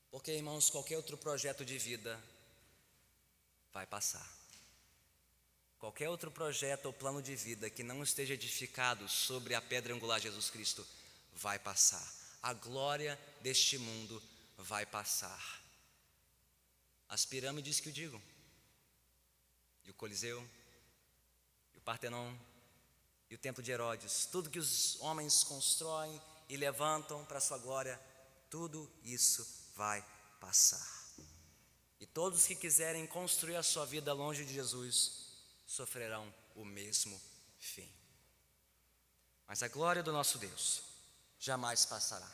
Porque, 0.09 0.32
irmãos, 0.32 0.70
qualquer 0.70 0.95
outro 0.95 1.17
projeto 1.17 1.65
de 1.65 1.78
vida 1.78 2.17
vai 3.74 3.86
passar. 3.86 4.26
Qualquer 5.78 6.07
outro 6.07 6.32
projeto 6.32 6.86
ou 6.86 6.93
plano 6.93 7.22
de 7.22 7.36
vida 7.36 7.70
que 7.70 7.84
não 7.84 8.01
esteja 8.01 8.36
edificado 8.36 9.05
sobre 9.09 9.53
a 9.53 9.61
pedra 9.61 9.93
angular 9.93 10.22
Jesus 10.22 10.49
Cristo 10.49 10.88
vai 11.34 11.59
passar. 11.59 12.13
A 12.41 12.53
glória 12.53 13.20
deste 13.41 13.78
mundo 13.78 14.24
vai 14.57 14.86
passar. 14.86 15.61
As 17.09 17.26
pirâmides 17.26 17.82
que 17.82 17.89
o 17.89 17.91
digam, 17.91 18.22
e 19.84 19.91
o 19.91 19.93
Coliseu, 19.93 20.47
Partenon, 21.89 22.31
e 23.31 23.33
o 23.33 23.37
Templo 23.39 23.63
de 23.63 23.71
Herodes, 23.71 24.27
tudo 24.31 24.51
que 24.51 24.59
os 24.59 25.01
homens 25.01 25.43
constroem 25.43 26.21
e 26.47 26.55
levantam 26.55 27.25
para 27.25 27.41
sua 27.41 27.57
glória, 27.57 27.99
tudo 28.47 28.87
isso 29.03 29.43
vai 29.75 30.05
passar. 30.39 30.87
E 31.99 32.05
todos 32.05 32.45
que 32.45 32.53
quiserem 32.55 33.07
construir 33.07 33.55
a 33.55 33.63
sua 33.63 33.87
vida 33.87 34.13
longe 34.13 34.45
de 34.45 34.53
Jesus 34.53 35.33
sofrerão 35.65 36.31
o 36.53 36.63
mesmo 36.63 37.19
fim. 37.57 37.91
Mas 39.47 39.63
a 39.63 39.67
glória 39.67 40.03
do 40.03 40.13
nosso 40.13 40.37
Deus 40.37 40.83
jamais 41.39 41.87
passará. 41.87 42.31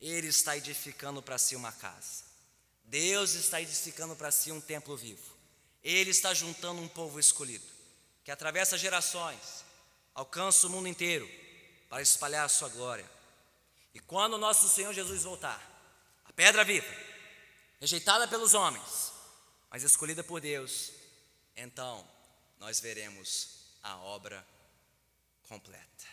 Ele 0.00 0.28
está 0.28 0.56
edificando 0.56 1.20
para 1.20 1.36
si 1.36 1.56
uma 1.56 1.72
casa. 1.72 2.22
Deus 2.84 3.32
está 3.34 3.60
edificando 3.60 4.14
para 4.14 4.30
si 4.30 4.52
um 4.52 4.60
templo 4.60 4.96
vivo. 4.96 5.36
Ele 5.82 6.10
está 6.10 6.32
juntando 6.32 6.80
um 6.80 6.88
povo 6.88 7.18
escolhido, 7.18 7.77
que 8.28 8.32
atravessa 8.32 8.76
gerações, 8.76 9.64
alcança 10.14 10.66
o 10.66 10.70
mundo 10.70 10.86
inteiro 10.86 11.26
para 11.88 12.02
espalhar 12.02 12.44
a 12.44 12.48
sua 12.50 12.68
glória. 12.68 13.10
E 13.94 14.00
quando 14.00 14.34
o 14.34 14.38
nosso 14.38 14.68
Senhor 14.68 14.92
Jesus 14.92 15.22
voltar, 15.22 15.58
a 16.26 16.32
pedra 16.34 16.62
viva, 16.62 16.94
rejeitada 17.80 18.28
pelos 18.28 18.52
homens, 18.52 19.12
mas 19.70 19.82
escolhida 19.82 20.22
por 20.22 20.42
Deus, 20.42 20.92
então 21.56 22.06
nós 22.58 22.80
veremos 22.80 23.70
a 23.82 23.96
obra 23.96 24.46
completa. 25.48 26.04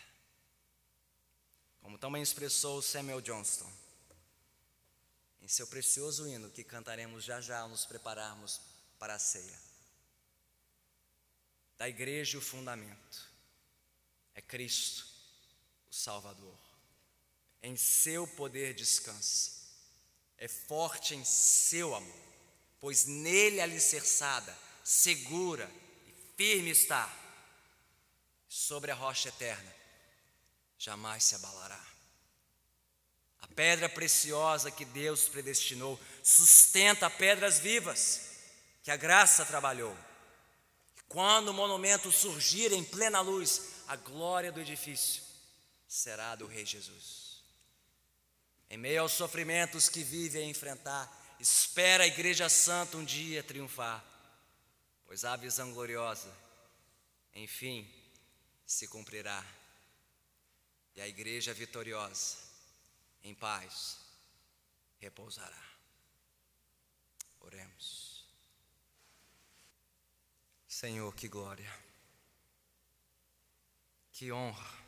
Como 1.82 1.98
também 1.98 2.22
expressou 2.22 2.80
Samuel 2.80 3.20
Johnston, 3.20 3.70
em 5.42 5.48
seu 5.48 5.66
precioso 5.66 6.26
hino 6.26 6.48
que 6.48 6.64
cantaremos 6.64 7.24
já 7.24 7.42
já 7.42 7.58
ao 7.58 7.68
nos 7.68 7.84
prepararmos 7.84 8.58
para 8.98 9.16
a 9.16 9.18
ceia. 9.18 9.65
Da 11.76 11.88
igreja 11.88 12.38
o 12.38 12.40
fundamento 12.40 13.30
é 14.34 14.40
Cristo, 14.40 15.06
o 15.90 15.94
Salvador. 15.94 16.58
Em 17.62 17.76
seu 17.76 18.26
poder 18.26 18.74
descansa, 18.74 19.52
é 20.38 20.46
forte 20.46 21.14
em 21.14 21.24
seu 21.24 21.94
amor, 21.94 22.24
pois 22.78 23.06
nele 23.06 23.60
alicerçada, 23.60 24.56
segura 24.84 25.70
e 26.06 26.12
firme 26.36 26.70
está, 26.70 27.14
sobre 28.48 28.90
a 28.90 28.94
rocha 28.94 29.28
eterna 29.28 29.76
jamais 30.78 31.24
se 31.24 31.34
abalará. 31.34 31.80
A 33.40 33.46
pedra 33.48 33.88
preciosa 33.88 34.70
que 34.70 34.84
Deus 34.84 35.28
predestinou 35.28 35.98
sustenta 36.22 37.08
pedras 37.08 37.58
vivas 37.58 38.20
que 38.82 38.90
a 38.90 38.96
graça 38.96 39.44
trabalhou. 39.44 39.96
Quando 41.08 41.48
o 41.48 41.54
monumento 41.54 42.10
surgir 42.10 42.72
em 42.72 42.84
plena 42.84 43.20
luz, 43.20 43.84
a 43.86 43.96
glória 43.96 44.50
do 44.50 44.60
edifício 44.60 45.22
será 45.86 46.34
do 46.34 46.46
Rei 46.46 46.64
Jesus. 46.64 47.42
Em 48.68 48.76
meio 48.76 49.02
aos 49.02 49.12
sofrimentos 49.12 49.88
que 49.88 50.02
vive 50.02 50.38
a 50.38 50.44
enfrentar, 50.44 51.36
espera 51.38 52.04
a 52.04 52.06
Igreja 52.06 52.48
Santa 52.48 52.96
um 52.96 53.04
dia 53.04 53.42
triunfar, 53.42 54.04
pois 55.06 55.24
a 55.24 55.36
visão 55.36 55.72
gloriosa, 55.72 56.32
enfim, 57.34 57.88
se 58.66 58.88
cumprirá, 58.88 59.44
e 60.96 61.00
a 61.00 61.06
Igreja 61.06 61.54
vitoriosa, 61.54 62.38
em 63.22 63.34
paz, 63.34 63.98
repousará. 64.98 65.62
Oremos. 67.40 67.95
Senhor, 70.78 71.14
que 71.14 71.26
glória, 71.26 71.72
que 74.12 74.30
honra, 74.30 74.78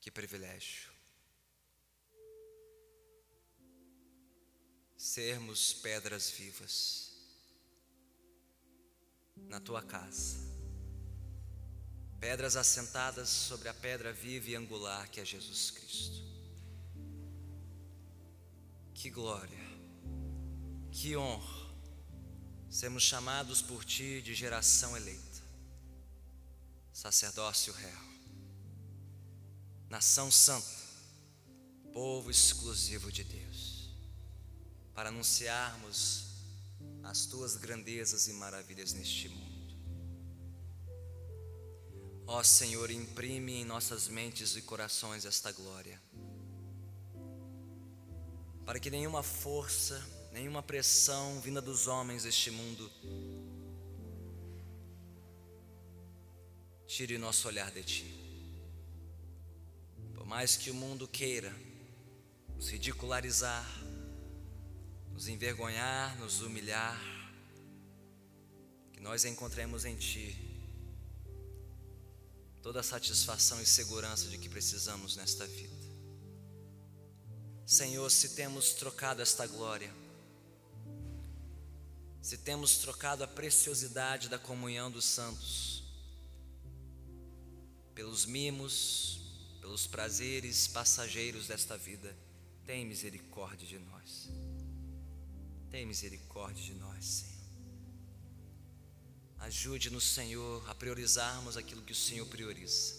que 0.00 0.10
privilégio. 0.10 0.90
Sermos 4.96 5.74
pedras 5.74 6.30
vivas 6.30 7.12
na 9.36 9.60
tua 9.60 9.82
casa, 9.82 10.38
pedras 12.18 12.56
assentadas 12.56 13.28
sobre 13.28 13.68
a 13.68 13.74
pedra 13.74 14.14
viva 14.14 14.48
e 14.48 14.56
angular 14.56 15.10
que 15.10 15.20
é 15.20 15.26
Jesus 15.26 15.72
Cristo. 15.72 16.22
Que 18.94 19.10
glória, 19.10 19.60
que 20.90 21.14
honra 21.18 21.57
sermos 22.70 23.02
chamados 23.02 23.62
por 23.62 23.84
Ti 23.84 24.20
de 24.22 24.34
geração 24.34 24.96
eleita, 24.96 25.42
sacerdócio 26.92 27.72
real, 27.72 28.04
nação 29.88 30.30
santa, 30.30 30.66
povo 31.92 32.30
exclusivo 32.30 33.10
de 33.10 33.24
Deus, 33.24 33.90
para 34.94 35.08
anunciarmos 35.08 36.26
as 37.02 37.26
Tuas 37.26 37.56
grandezas 37.56 38.28
e 38.28 38.32
maravilhas 38.34 38.92
neste 38.92 39.28
mundo. 39.28 39.48
Ó 42.26 42.42
Senhor, 42.42 42.90
imprime 42.90 43.54
em 43.54 43.64
nossas 43.64 44.06
mentes 44.06 44.54
e 44.54 44.60
corações 44.60 45.24
esta 45.24 45.50
glória, 45.50 45.98
para 48.66 48.78
que 48.78 48.90
nenhuma 48.90 49.22
força, 49.22 50.06
nenhuma 50.32 50.62
pressão 50.62 51.40
vinda 51.40 51.60
dos 51.60 51.86
homens 51.86 52.24
deste 52.24 52.50
mundo 52.50 52.90
tire 56.86 57.18
nosso 57.18 57.46
olhar 57.46 57.70
de 57.70 57.82
Ti. 57.82 58.14
Por 60.14 60.26
mais 60.26 60.56
que 60.56 60.70
o 60.70 60.74
mundo 60.74 61.06
queira 61.06 61.54
nos 62.56 62.70
ridicularizar, 62.70 63.66
nos 65.12 65.28
envergonhar, 65.28 66.18
nos 66.18 66.40
humilhar, 66.40 66.98
que 68.92 69.00
nós 69.00 69.24
encontremos 69.24 69.84
em 69.84 69.96
Ti 69.96 70.36
toda 72.62 72.80
a 72.80 72.82
satisfação 72.82 73.60
e 73.62 73.66
segurança 73.66 74.28
de 74.28 74.36
que 74.36 74.48
precisamos 74.48 75.16
nesta 75.16 75.46
vida. 75.46 75.76
Senhor, 77.64 78.10
se 78.10 78.30
temos 78.30 78.72
trocado 78.72 79.22
esta 79.22 79.46
glória, 79.46 79.92
se 82.20 82.38
temos 82.38 82.78
trocado 82.78 83.24
a 83.24 83.26
preciosidade 83.26 84.28
da 84.28 84.38
comunhão 84.38 84.90
dos 84.90 85.04
santos 85.04 85.82
pelos 87.94 88.26
mimos, 88.26 89.20
pelos 89.60 89.86
prazeres 89.86 90.68
passageiros 90.68 91.48
desta 91.48 91.76
vida, 91.76 92.16
tem 92.64 92.86
misericórdia 92.86 93.66
de 93.66 93.78
nós. 93.78 94.28
Tem 95.70 95.84
misericórdia 95.84 96.62
de 96.62 96.74
nós, 96.74 97.04
Senhor. 97.04 97.38
Ajude-nos, 99.40 100.04
Senhor, 100.04 100.68
a 100.68 100.74
priorizarmos 100.74 101.56
aquilo 101.56 101.82
que 101.82 101.92
o 101.92 101.96
Senhor 101.96 102.26
prioriza, 102.26 102.94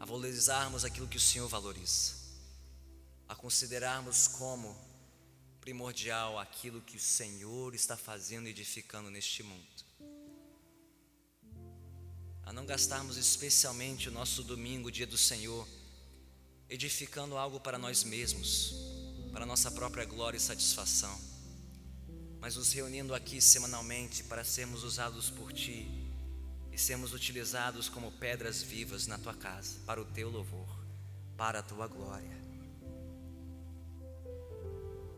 a 0.00 0.04
valorizarmos 0.04 0.84
aquilo 0.84 1.06
que 1.08 1.16
o 1.16 1.20
Senhor 1.20 1.48
valoriza, 1.48 2.14
a 3.28 3.34
considerarmos 3.34 4.28
como 4.28 4.76
primordial 5.66 6.38
aquilo 6.38 6.80
que 6.80 6.96
o 6.96 7.00
Senhor 7.00 7.74
está 7.74 7.96
fazendo 7.96 8.46
e 8.46 8.50
edificando 8.50 9.10
neste 9.10 9.42
mundo. 9.42 9.66
A 12.44 12.52
não 12.52 12.64
gastarmos 12.64 13.16
especialmente 13.16 14.08
o 14.08 14.12
nosso 14.12 14.44
domingo, 14.44 14.92
dia 14.92 15.08
do 15.08 15.18
Senhor, 15.18 15.66
edificando 16.70 17.36
algo 17.36 17.58
para 17.58 17.78
nós 17.78 18.04
mesmos, 18.04 18.76
para 19.32 19.44
nossa 19.44 19.68
própria 19.68 20.04
glória 20.04 20.36
e 20.36 20.40
satisfação, 20.40 21.20
mas 22.38 22.54
nos 22.54 22.72
reunindo 22.72 23.12
aqui 23.12 23.40
semanalmente 23.40 24.22
para 24.22 24.44
sermos 24.44 24.84
usados 24.84 25.30
por 25.30 25.52
Ti 25.52 25.88
e 26.70 26.78
sermos 26.78 27.12
utilizados 27.12 27.88
como 27.88 28.12
pedras 28.12 28.62
vivas 28.62 29.08
na 29.08 29.18
Tua 29.18 29.34
casa, 29.34 29.80
para 29.84 30.00
o 30.00 30.04
Teu 30.04 30.30
louvor, 30.30 30.68
para 31.36 31.58
a 31.58 31.62
Tua 31.64 31.88
glória. 31.88 32.35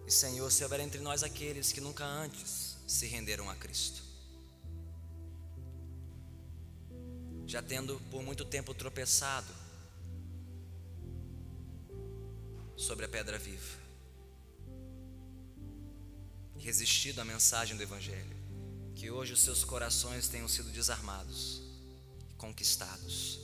E 0.08 0.10
Senhor, 0.10 0.50
se 0.50 0.64
houver 0.64 0.80
entre 0.80 1.00
nós 1.02 1.22
aqueles 1.22 1.70
que 1.70 1.82
nunca 1.82 2.02
antes 2.02 2.78
se 2.86 3.06
renderam 3.06 3.50
a 3.50 3.54
Cristo, 3.54 4.02
já 7.46 7.60
tendo 7.60 8.00
por 8.10 8.22
muito 8.22 8.42
tempo 8.42 8.72
tropeçado 8.72 9.52
sobre 12.74 13.04
a 13.04 13.08
pedra 13.10 13.38
viva, 13.38 13.78
resistido 16.58 17.20
à 17.20 17.24
mensagem 17.26 17.76
do 17.76 17.82
Evangelho, 17.82 18.34
que 18.94 19.10
hoje 19.10 19.34
os 19.34 19.42
seus 19.42 19.62
corações 19.62 20.26
tenham 20.26 20.48
sido 20.48 20.70
desarmados 20.70 21.60
conquistados, 22.38 23.38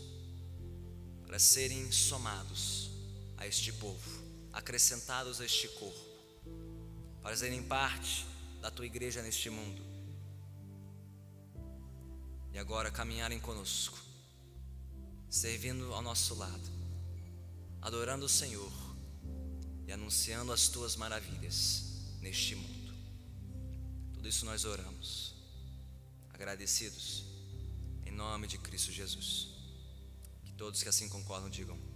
para 1.27 1.39
serem 1.39 1.93
somados 1.93 2.91
a 3.37 3.47
este 3.47 3.71
povo, 3.71 4.25
acrescentados 4.51 5.43
a 5.43 5.45
este 5.45 5.69
corpo 5.69 6.14
fazerem 7.25 7.63
parte 7.63 8.27
da 8.61 8.71
tua 8.71 8.85
igreja 8.85 9.23
neste 9.23 9.49
mundo. 9.49 9.83
E 12.53 12.59
agora 12.59 12.91
caminharem 12.91 13.41
conosco, 13.41 13.99
servindo 15.31 15.93
ao 15.95 16.03
nosso 16.03 16.35
lado, 16.35 16.71
adorando 17.81 18.27
o 18.27 18.29
Senhor 18.29 18.71
e 19.87 19.93
anunciando 19.93 20.53
as 20.53 20.69
tuas 20.69 20.97
maravilhas 20.97 21.85
neste 22.21 22.55
mundo. 22.55 22.95
Tudo 24.13 24.29
isso 24.29 24.45
nós 24.45 24.67
oramos, 24.67 25.35
agradecidos, 26.29 27.25
em 28.05 28.13
nome 28.13 28.47
de 28.47 28.59
Cristo 28.59 28.93
Jesus. 28.93 29.49
Que 30.45 30.53
todos 30.53 30.83
que 30.83 30.91
assim 30.91 31.09
concordam 31.09 31.49
digam. 31.49 31.94